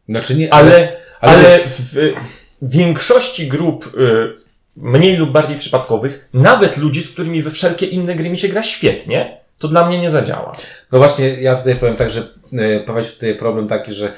Znaczy 0.09 0.35
nie, 0.35 0.53
Ale, 0.53 0.97
ale 1.21 1.33
ale 1.33 1.43
wiesz- 1.43 1.63
w, 1.65 2.13
większości 2.61 3.47
grup 3.47 3.85
y, 3.97 4.33
mniej 4.75 5.17
lub 5.17 5.31
bardziej 5.31 5.57
przypadkowych, 5.57 6.29
nawet 6.33 6.77
ludzi, 6.77 7.01
z 7.01 7.09
którymi 7.09 7.43
we 7.43 7.51
wszelkie 7.51 7.85
inne 7.85 8.15
gry 8.15 8.29
mi 8.29 8.37
się 8.37 8.47
gra 8.47 8.63
świetnie, 8.63 9.41
to 9.59 9.67
dla 9.67 9.87
mnie 9.87 9.97
nie 9.97 10.09
zadziała. 10.09 10.51
No 10.91 10.97
właśnie, 10.97 11.41
ja 11.41 11.55
tutaj 11.55 11.75
powiem 11.75 11.95
tak, 11.95 12.09
że 12.09 12.27
e, 12.53 12.79
prowadzi 12.79 13.09
tutaj 13.09 13.35
problem 13.35 13.67
taki, 13.67 13.93
że 13.93 14.13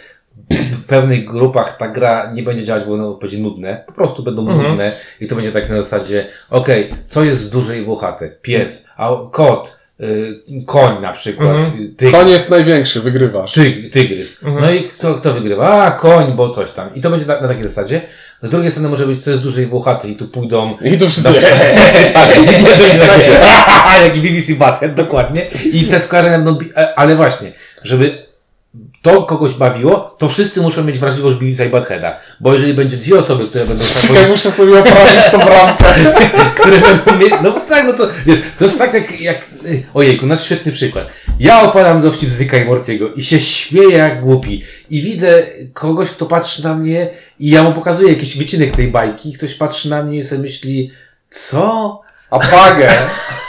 w 0.83 0.85
pewnych 0.87 1.25
grupach 1.25 1.77
ta 1.77 1.87
gra 1.87 2.31
nie 2.33 2.43
będzie 2.43 2.63
działać, 2.63 2.83
bo 2.83 2.93
one 2.93 3.17
będzie 3.21 3.37
nudne. 3.37 3.83
Po 3.87 3.93
prostu 3.93 4.23
będą 4.23 4.41
Mhm. 4.49 4.69
nudne 4.69 4.91
i 5.21 5.27
to 5.27 5.35
będzie 5.35 5.51
tak 5.51 5.69
na 5.69 5.75
zasadzie, 5.81 6.25
okej, 6.49 6.93
co 7.07 7.23
jest 7.23 7.51
duże 7.51 7.77
i 7.77 7.83
włochate? 7.85 8.29
Pies, 8.41 8.87
a 8.97 9.09
kot, 9.31 9.77
y, 10.01 10.41
koń 10.65 11.01
na 11.01 11.13
przykład, 11.13 11.55
Mhm. 11.55 11.95
y, 12.03 12.11
Koń 12.11 12.29
jest 12.29 12.49
największy, 12.49 13.01
wygrywasz. 13.01 13.51
tyg, 13.53 13.93
tygrys. 13.93 14.43
Mhm. 14.43 14.63
No 14.65 14.71
i 14.71 14.83
kto, 14.83 15.13
kto 15.13 15.33
wygrywa? 15.33 15.83
A, 15.83 15.91
koń, 15.91 16.33
bo 16.35 16.49
coś 16.49 16.71
tam. 16.71 16.95
I 16.95 17.01
to 17.01 17.09
będzie 17.09 17.25
na, 17.25 17.41
na 17.41 17.47
takiej 17.47 17.63
zasadzie. 17.63 18.01
Z 18.41 18.49
drugiej 18.49 18.71
strony 18.71 18.89
może 18.89 19.05
być, 19.07 19.23
co 19.23 19.29
jest 19.29 19.41
duże 19.43 19.63
i 19.63 19.65
włochate 19.65 20.09
i 20.09 20.15
tu 20.15 20.27
pójdą 20.27 20.77
I 20.81 20.97
tu 20.97 21.07
wszyscy... 21.09 21.33
tak, 22.13 22.37
i 22.37 22.39
nie 22.51 22.57
będzie 22.57 22.99
takie, 23.07 23.39
jaki 24.05 24.19
BBC 24.21 24.53
Butthead, 24.53 24.93
dokładnie. 24.93 25.45
I 25.73 25.83
te 25.83 25.99
skojarzenia 25.99 26.37
będą, 26.37 26.57
e, 26.75 26.99
ale 26.99 27.15
właśnie, 27.15 27.53
żeby 27.83 28.28
to 29.01 29.23
kogoś 29.23 29.53
bawiło, 29.53 30.15
to 30.17 30.29
wszyscy 30.29 30.61
muszą 30.61 30.83
mieć 30.83 30.99
wrażliwość 30.99 31.37
Billisa 31.37 31.65
i 31.65 31.69
Buttheada. 31.69 32.19
Bo 32.39 32.53
jeżeli 32.53 32.73
będzie 32.73 32.97
dwie 32.97 33.17
osoby, 33.17 33.47
które 33.47 33.65
będą 33.65 33.85
Czekaj, 34.07 34.29
muszę 34.29 34.51
sobie 34.51 34.79
oprawić 34.79 35.29
tą 35.31 35.37
bramkę. 35.37 35.85
które 36.59 36.77
będą 36.79 37.15
mieć, 37.25 37.33
no 37.43 37.51
tak, 37.51 37.85
no 37.85 37.93
to, 37.93 38.07
wiesz, 38.25 38.39
to 38.57 38.65
jest 38.65 38.77
tak 38.77 38.93
jak, 38.93 39.21
jak 39.21 39.45
ojejku, 39.93 40.25
nasz 40.25 40.43
świetny 40.43 40.71
przykład. 40.71 41.09
Ja 41.39 41.61
opowiadam 41.61 42.01
dowcip 42.01 42.29
z 42.29 42.39
Ricka 42.39 42.57
i 42.57 42.65
Mortiego 42.65 43.13
i 43.13 43.23
się 43.23 43.39
śmieję 43.39 43.97
jak 43.97 44.21
głupi. 44.21 44.63
I 44.89 45.01
widzę 45.01 45.43
kogoś, 45.73 46.09
kto 46.09 46.25
patrzy 46.25 46.63
na 46.63 46.75
mnie 46.75 47.09
i 47.39 47.49
ja 47.49 47.63
mu 47.63 47.73
pokazuję 47.73 48.09
jakiś 48.09 48.37
wycinek 48.37 48.75
tej 48.75 48.87
bajki, 48.87 49.33
ktoś 49.33 49.53
patrzy 49.53 49.89
na 49.89 50.03
mnie 50.03 50.17
i 50.17 50.23
sobie 50.23 50.41
myśli, 50.41 50.91
co? 51.29 52.01
A 52.31 52.39
pagę. 52.39 52.89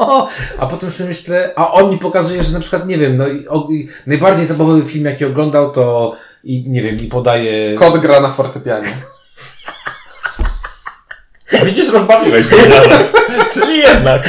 O, 0.00 0.28
a 0.60 0.66
potem 0.66 0.90
sobie 0.90 1.08
myślę, 1.08 1.52
a 1.56 1.72
on 1.72 1.90
mi 1.90 1.98
pokazuje, 1.98 2.42
że 2.42 2.52
na 2.52 2.60
przykład, 2.60 2.86
nie 2.86 2.98
wiem, 2.98 3.16
no 3.16 3.28
i, 3.28 3.48
o, 3.48 3.68
i 3.70 3.88
najbardziej 4.06 4.46
zabawowy 4.46 4.82
film, 4.82 5.04
jaki 5.04 5.24
oglądał, 5.24 5.72
to 5.72 6.16
i 6.44 6.64
nie 6.68 6.82
wiem, 6.82 6.96
i 6.96 7.06
podaje... 7.06 7.74
Kot 7.74 7.98
gra 7.98 8.20
na 8.20 8.30
fortepianie. 8.30 8.92
Widzisz, 11.64 11.88
rozbawiłeś 11.88 12.46
mnie. 12.46 12.58
Czyli 13.52 13.78
jednak. 13.78 14.28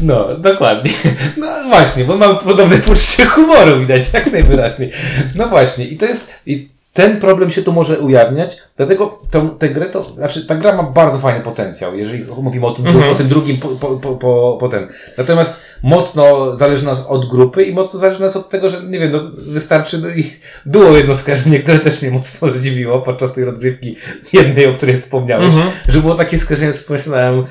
No, 0.00 0.38
dokładnie. 0.38 0.92
No 1.36 1.46
właśnie, 1.68 2.04
bo 2.04 2.16
mamy 2.16 2.34
podobne 2.34 2.78
poczucie 2.78 3.26
humoru, 3.26 3.80
widać, 3.80 4.02
jak 4.12 4.32
najwyraźniej. 4.32 4.92
No 5.34 5.48
właśnie, 5.48 5.84
i 5.84 5.96
to 5.96 6.06
jest, 6.06 6.40
i 6.46 6.73
ten 6.94 7.20
problem 7.20 7.50
się 7.50 7.62
tu 7.62 7.72
może 7.72 7.98
ujawniać, 8.00 8.56
dlatego 8.76 9.22
tą, 9.30 9.50
tę 9.50 9.68
grę 9.68 9.86
to, 9.86 10.10
znaczy 10.14 10.46
ta 10.46 10.54
gra 10.54 10.72
ma 10.76 10.82
bardzo 10.82 11.18
fajny 11.18 11.40
potencjał, 11.40 11.96
jeżeli 11.96 12.24
mówimy 12.42 12.66
o 12.66 12.70
tym, 12.70 12.86
Mhm. 12.86 13.12
o 13.12 13.14
tym 13.14 13.28
drugim 13.28 13.56
po, 13.58 13.68
po, 13.68 13.86
po, 13.96 14.16
po, 14.16 14.56
potem. 14.60 14.88
Natomiast 15.18 15.60
mocno 15.82 16.56
zależy 16.56 16.84
nas 16.84 17.04
od 17.08 17.26
grupy 17.28 17.62
i 17.64 17.72
mocno 17.72 18.00
zależy 18.00 18.20
nas 18.20 18.36
od 18.36 18.48
tego, 18.48 18.68
że 18.68 18.82
nie 18.82 18.98
wiem, 18.98 19.12
no 19.12 19.20
wystarczy, 19.46 19.98
no 19.98 20.08
i 20.08 20.30
było 20.66 20.96
jedno 20.96 21.14
skojarzenie, 21.14 21.58
które 21.58 21.78
też 21.78 22.02
mnie 22.02 22.10
mocno 22.10 22.48
zdziwiło 22.48 22.98
podczas 23.00 23.32
tej 23.32 23.44
rozgrywki 23.44 23.96
jednej, 24.32 24.66
o 24.66 24.72
której 24.72 24.96
wspomniałeś, 24.96 25.54
Mhm. 25.54 25.70
że 25.88 26.00
było 26.00 26.14
takie 26.14 26.38
skojarzenie, 26.38 26.72
że 26.72 26.78
pomyślałem, 26.78 27.44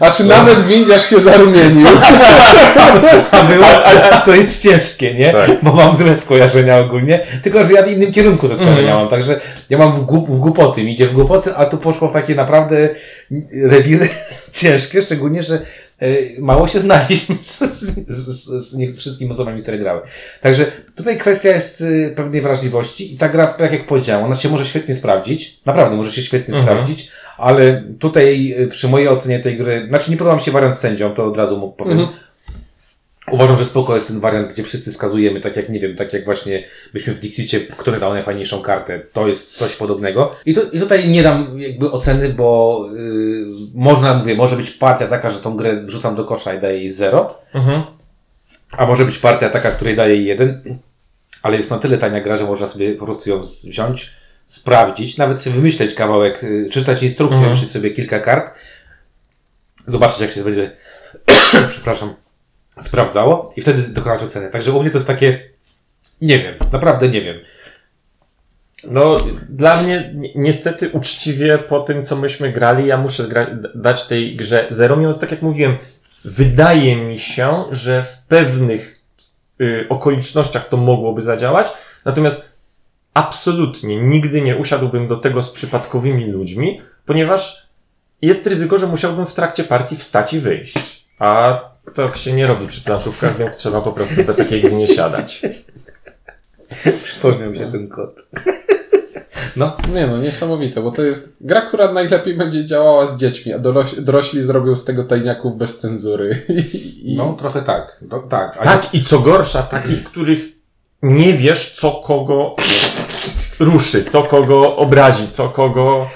A 0.00 0.10
czy 0.10 0.24
nawet 0.24 0.62
windziarz 0.66 1.10
się 1.10 1.20
zarumienił? 1.20 1.86
A 3.30 3.42
było, 3.42 3.66
a 4.12 4.20
to 4.20 4.34
jest 4.34 4.62
ciężkie, 4.62 5.14
nie? 5.14 5.32
Tak. 5.32 5.50
Bo 5.62 5.72
mam 5.72 5.96
złe 5.96 6.16
skojarzenia 6.16 6.78
ogólnie, 6.78 7.20
tylko 7.42 7.64
że 7.64 7.72
ja 7.72 7.82
w 7.82 7.90
innym 7.92 8.12
kierunku 8.12 8.48
te 8.48 8.56
skojarzenia 8.56 8.88
Mhm. 8.88 9.00
mam, 9.00 9.08
także 9.08 9.40
ja 9.70 9.78
mam 9.78 9.92
w, 9.92 10.00
głup, 10.00 10.30
w 10.30 10.38
głupoty, 10.38 10.84
mi 10.84 10.92
idzie 10.92 11.06
w 11.06 11.12
głupoty, 11.12 11.54
a 11.54 11.66
tu 11.66 11.78
poszło 11.78 12.08
w 12.08 12.12
takie 12.12 12.34
naprawdę 12.34 12.88
rewiry 13.62 14.08
ciężkie, 14.52 15.02
szczególnie, 15.02 15.42
że 15.42 15.60
mało 16.38 16.66
się 16.66 16.78
znaliśmy 16.80 17.36
z, 17.40 17.58
z, 17.58 18.06
z, 18.08 18.44
z 18.70 18.96
wszystkimi 18.96 19.30
osobami, 19.30 19.62
które 19.62 19.78
grały. 19.78 20.00
Także 20.40 20.66
tutaj 20.94 21.18
kwestia 21.18 21.48
jest 21.48 21.84
e, 22.06 22.10
pewnej 22.10 22.40
wrażliwości 22.40 23.14
i 23.14 23.18
ta 23.18 23.28
gra, 23.28 23.46
tak 23.46 23.72
jak 23.72 23.86
powiedziałem, 23.86 24.24
ona 24.24 24.34
się 24.34 24.48
może 24.48 24.64
świetnie 24.64 24.94
sprawdzić, 24.94 25.60
naprawdę 25.66 25.96
może 25.96 26.12
się 26.12 26.22
świetnie 26.22 26.54
Mhm. 26.54 26.66
sprawdzić, 26.66 27.10
ale 27.38 27.84
tutaj 27.98 28.54
e, 28.58 28.66
przy 28.66 28.88
mojej 28.88 29.08
ocenie 29.08 29.40
tej 29.40 29.56
gry, 29.56 29.86
znaczy 29.88 30.10
nie 30.10 30.16
podoba 30.16 30.36
mi 30.36 30.42
się 30.42 30.50
wariant 30.50 30.74
z 30.74 30.78
sędzią, 30.78 31.14
to 31.14 31.24
od 31.24 31.36
razu 31.36 31.58
mu 31.58 31.72
powiem, 31.72 32.00
Mhm. 32.00 32.18
Uważam, 33.32 33.58
że 33.58 33.64
spoko 33.66 33.94
jest 33.94 34.06
ten 34.08 34.20
wariant, 34.20 34.52
gdzie 34.52 34.64
wszyscy 34.64 34.92
skazujemy, 34.92 35.40
tak 35.40 35.56
jak, 35.56 35.68
nie 35.68 35.80
wiem, 35.80 35.96
tak 35.96 36.12
jak 36.12 36.24
właśnie 36.24 36.64
byśmy 36.92 37.14
w 37.14 37.18
Dixicie, 37.18 37.60
który 37.60 38.00
dał 38.00 38.12
najfajniejszą 38.12 38.62
kartę. 38.62 38.98
To 39.12 39.28
jest 39.28 39.56
coś 39.56 39.76
podobnego. 39.76 40.34
I, 40.46 40.54
tu, 40.54 40.60
i 40.72 40.80
tutaj 40.80 41.08
nie 41.08 41.22
dam 41.22 41.58
jakby 41.60 41.90
oceny, 41.90 42.28
bo 42.28 42.80
yy, 42.96 43.46
można, 43.74 44.14
mówię, 44.14 44.34
może 44.34 44.56
być 44.56 44.70
partia 44.70 45.06
taka, 45.06 45.30
że 45.30 45.38
tą 45.38 45.56
grę 45.56 45.76
wrzucam 45.82 46.16
do 46.16 46.24
kosza 46.24 46.54
i 46.54 46.60
daję 46.60 46.78
jej 46.78 46.90
0, 46.90 47.38
Mhm. 47.54 47.82
a 48.76 48.86
może 48.86 49.04
być 49.04 49.18
partia 49.18 49.48
taka, 49.48 49.70
której 49.70 49.96
daję 49.96 50.16
jej 50.16 50.24
1, 50.24 50.78
ale 51.42 51.56
jest 51.56 51.70
na 51.70 51.78
tyle 51.78 51.98
tania 51.98 52.20
gra, 52.20 52.36
że 52.36 52.44
można 52.44 52.66
sobie 52.66 52.94
po 52.94 53.04
prostu 53.04 53.30
ją 53.30 53.42
wziąć, 53.68 54.12
sprawdzić, 54.44 55.16
nawet 55.16 55.40
sobie 55.40 55.56
wymyśleć 55.56 55.94
kawałek, 55.94 56.42
yy, 56.42 56.66
przeczytać 56.70 57.02
instrukcję, 57.02 57.36
Mhm. 57.36 57.48
wymyślić 57.54 57.70
sobie 57.72 57.90
kilka 57.90 58.20
kart, 58.20 58.50
zobaczyć 59.86 60.20
jak 60.20 60.30
się 60.30 60.44
będzie, 60.44 60.70
przepraszam, 61.70 62.14
sprawdzało 62.82 63.52
i 63.56 63.60
wtedy 63.60 63.82
dokonać 63.82 64.22
oceny. 64.22 64.50
Także 64.50 64.72
u 64.72 64.80
mnie 64.80 64.90
to 64.90 64.98
jest 64.98 65.06
takie, 65.06 65.38
nie 66.20 66.38
wiem, 66.38 66.54
naprawdę 66.72 67.08
nie 67.08 67.22
wiem. 67.22 67.36
No, 68.84 69.20
dla 69.48 69.82
mnie 69.82 70.12
ni- 70.14 70.32
niestety 70.34 70.90
uczciwie 70.90 71.58
po 71.58 71.80
tym, 71.80 72.02
co 72.04 72.16
myśmy 72.16 72.52
grali, 72.52 72.86
ja 72.86 72.96
muszę 72.96 73.22
gra- 73.24 73.56
dać 73.74 74.06
tej 74.06 74.36
grze 74.36 74.66
zero, 74.70 74.96
mimo 74.96 75.12
tak 75.12 75.30
jak 75.30 75.42
mówiłem, 75.42 75.76
wydaje 76.24 76.96
mi 76.96 77.18
się, 77.18 77.64
że 77.70 78.02
w 78.02 78.18
pewnych 78.18 79.00
y, 79.60 79.86
okolicznościach 79.88 80.68
to 80.68 80.76
mogłoby 80.76 81.22
zadziałać, 81.22 81.66
natomiast 82.04 82.52
absolutnie 83.14 83.96
nigdy 83.96 84.40
nie 84.42 84.56
usiadłbym 84.56 85.08
do 85.08 85.16
tego 85.16 85.42
z 85.42 85.50
przypadkowymi 85.50 86.24
ludźmi, 86.30 86.80
ponieważ 87.06 87.68
jest 88.22 88.46
ryzyko, 88.46 88.78
że 88.78 88.86
musiałbym 88.86 89.26
w 89.26 89.32
trakcie 89.32 89.64
partii 89.64 89.96
wstać 89.96 90.32
i 90.34 90.38
wyjść. 90.38 91.07
A 91.18 91.60
to 91.94 92.14
się 92.14 92.32
nie 92.32 92.46
robi 92.46 92.66
przy 92.66 92.80
planszówkach, 92.80 93.38
więc 93.38 93.56
trzeba 93.56 93.80
po 93.80 93.92
prostu 93.92 94.24
do 94.24 94.34
takiej 94.34 94.60
gry 94.62 94.72
nie 94.72 94.88
siadać. 94.88 95.42
Przypomniał 97.04 97.50
mi 97.50 97.58
się 97.58 97.72
ten 97.72 97.88
kot. 97.88 98.14
No, 99.56 99.76
Nie 99.94 100.06
no, 100.06 100.18
niesamowite, 100.18 100.82
bo 100.82 100.90
to 100.90 101.02
jest 101.02 101.36
gra, 101.40 101.60
która 101.60 101.92
najlepiej 101.92 102.36
będzie 102.36 102.64
działała 102.64 103.06
z 103.06 103.16
dziećmi, 103.16 103.52
a 103.52 103.58
doroś- 103.58 104.00
dorośli 104.00 104.40
zrobią 104.42 104.76
z 104.76 104.84
tego 104.84 105.04
tajniaków 105.04 105.56
bez 105.56 105.78
cenzury. 105.78 106.42
I, 107.02 107.14
no 107.16 107.32
trochę 107.38 107.62
tak. 107.62 107.96
Do, 108.02 108.18
tak. 108.18 108.56
A 108.60 108.64
Tak, 108.64 108.94
i 108.94 109.04
co 109.04 109.18
gorsza, 109.18 109.62
takich, 109.62 110.04
których 110.04 110.40
nie 111.02 111.32
wiesz, 111.34 111.72
co 111.72 111.90
kogo 111.92 112.56
ruszy, 113.60 114.04
co 114.04 114.22
kogo 114.22 114.76
obrazi, 114.76 115.28
co 115.28 115.48
kogo. 115.48 116.08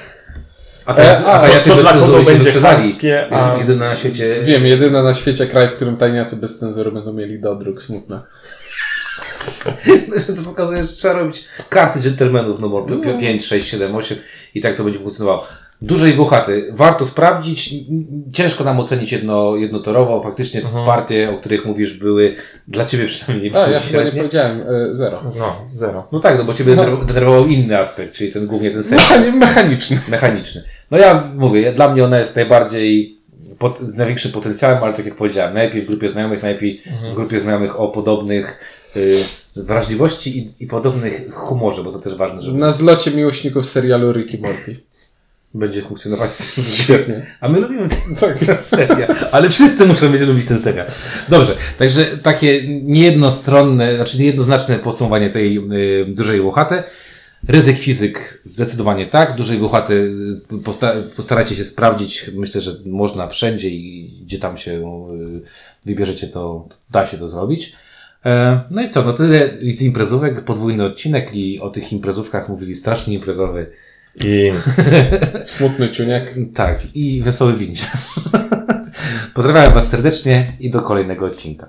A, 0.86 0.94
to, 0.94 1.02
E, 1.02 1.18
a, 1.18 1.24
a 1.24 1.42
a 1.42 1.60
co- 1.60 1.68
co 1.68 1.74
dla 1.82 1.92
kogo 1.92 2.22
będzie 2.22 2.52
chamskie, 2.60 3.28
a- 3.36 3.56
Jedyny 3.58 3.80
na 3.80 3.96
świecie. 3.96 4.42
Wiem, 4.42 4.66
jedyna 4.66 5.02
na 5.02 5.14
świecie 5.14 5.46
kraj, 5.46 5.68
w 5.68 5.72
którym 5.72 5.96
tajniacy 5.96 6.36
bez 6.36 6.58
cenzury 6.58 6.92
będą 6.92 7.12
mieli 7.12 7.40
dodruk, 7.40 7.82
smutne. 7.82 8.20
To 10.36 10.42
pokazuje, 10.44 10.82
że 10.86 10.92
trzeba 10.92 11.14
robić 11.14 11.44
karty 11.68 12.00
dżentelmenów, 12.00 12.60
no 12.60 12.68
bo 12.68 12.86
5, 13.20 13.46
6, 13.46 13.68
7, 13.70 13.94
8 13.96 14.18
i 14.54 14.60
tak 14.60 14.76
to 14.76 14.84
będzie 14.84 14.98
funkcjonowało. 14.98 15.46
Duże 15.82 16.10
i 16.10 16.12
włochaty. 16.14 16.66
Warto 16.70 17.04
sprawdzić. 17.04 17.74
Ciężko 18.32 18.64
nam 18.64 18.80
ocenić 18.80 19.12
jedno, 19.12 19.56
jednotorowo. 19.56 20.22
Faktycznie 20.22 20.60
Mhm. 20.60 20.86
partie, 20.86 21.30
o 21.30 21.38
których 21.38 21.64
mówisz, 21.66 21.92
były 21.98 22.34
dla 22.68 22.84
Ciebie 22.86 23.06
przynajmniej 23.06 23.52
A, 23.56 23.68
ja 23.68 23.80
chyba 23.80 24.02
nie 24.04 24.10
powiedziałem, 24.12 24.60
e, 24.60 24.94
zero. 24.94 25.20
No, 25.38 25.54
zero. 25.72 26.08
No 26.12 26.20
tak, 26.20 26.38
no 26.38 26.44
bo 26.44 26.54
Ciebie 26.54 26.76
denerw- 26.76 27.04
denerwował 27.04 27.46
inny 27.46 27.78
aspekt, 27.78 28.14
czyli 28.14 28.32
ten 28.32 28.46
głównie 28.46 28.70
ten 28.70 28.84
sens 28.84 29.02
Mechani- 29.02 29.32
mechaniczny. 29.32 29.98
mechaniczny. 30.08 30.64
No 30.90 30.98
ja 30.98 31.30
mówię, 31.36 31.72
dla 31.72 31.92
mnie 31.92 32.04
ona 32.04 32.18
jest 32.20 32.36
najbardziej 32.36 33.18
pot, 33.58 33.78
z 33.80 33.94
największym 33.94 34.32
potencjałem, 34.32 34.84
ale 34.84 34.92
tak 34.92 35.04
jak 35.06 35.14
powiedziałem, 35.14 35.54
najlepiej 35.54 35.82
w 35.82 35.86
grupie 35.86 36.08
znajomych, 36.08 36.42
najlepiej 36.42 36.82
w 37.12 37.14
grupie 37.14 37.40
znajomych 37.40 37.80
o 37.80 37.88
podobnych 37.88 38.58
y, 38.96 39.18
wrażliwości 39.56 40.38
i, 40.38 40.64
i 40.64 40.66
podobnych 40.66 41.34
humorze, 41.34 41.82
bo 41.84 41.92
to 41.92 41.98
też 41.98 42.14
ważne, 42.14 42.40
żeby 42.42 42.58
Na 42.58 42.70
zlocie 42.70 43.10
miłośników 43.10 43.66
serialu 43.66 44.12
Ricky 44.12 44.38
Morty. 44.38 44.80
Będzie 45.54 45.82
funkcjonować 45.82 46.30
świetnie. 46.82 47.26
A 47.40 47.48
my 47.48 47.60
lubimy 47.60 47.88
ten, 47.88 48.16
ten 48.46 48.60
serial. 48.60 49.14
Ale 49.32 49.50
wszyscy 49.50 49.86
muszą 49.86 50.10
mieć 50.10 50.22
lubić 50.22 50.44
ten 50.46 50.60
serial. 50.60 50.86
Dobrze, 51.28 51.56
także 51.78 52.04
takie 52.04 52.62
niejednostronne, 52.82 53.96
znaczy 53.96 54.18
niejednoznaczne 54.18 54.78
podsumowanie 54.78 55.30
tej 55.30 55.58
y, 55.58 56.06
dużej 56.06 56.40
Włochaty. 56.40 56.82
Ryzyk 57.48 57.78
fizyk 57.78 58.38
zdecydowanie 58.42 59.06
tak. 59.06 59.36
Dużej 59.36 59.58
Włochaty 59.58 60.14
y, 60.52 60.58
posta 60.58 60.94
postarajcie 61.16 61.54
się 61.54 61.64
sprawdzić. 61.64 62.30
Myślę, 62.34 62.60
że 62.60 62.72
można 62.86 63.26
wszędzie 63.26 63.68
i 63.70 64.10
gdzie 64.22 64.38
tam 64.38 64.56
się 64.56 64.72
y, 64.72 65.40
wybierzecie, 65.86 66.28
to 66.28 66.68
da 66.90 67.06
się 67.06 67.18
to 67.18 67.28
zrobić. 67.28 67.72
E, 68.26 68.60
No 68.70 68.82
i 68.82 68.88
co, 68.88 69.02
no 69.02 69.12
tyle 69.12 69.50
z 69.62 69.82
imprezówek, 69.82 70.44
podwójny 70.44 70.84
odcinek 70.84 71.34
i 71.34 71.60
o 71.60 71.70
tych 71.70 71.92
imprezówkach 71.92 72.48
mówili 72.48 72.74
strasznie 72.74 73.14
imprezowy. 73.14 73.66
I 74.16 74.52
Smutny 75.46 75.90
ciuniek. 75.90 76.34
Tak, 76.54 76.86
i 76.94 77.22
wesoły 77.22 77.56
wincie. 77.56 77.86
Pozdrawiam 79.34 79.74
Was 79.74 79.88
serdecznie 79.88 80.52
i 80.60 80.70
do 80.70 80.80
kolejnego 80.80 81.26
odcinka. 81.26 81.68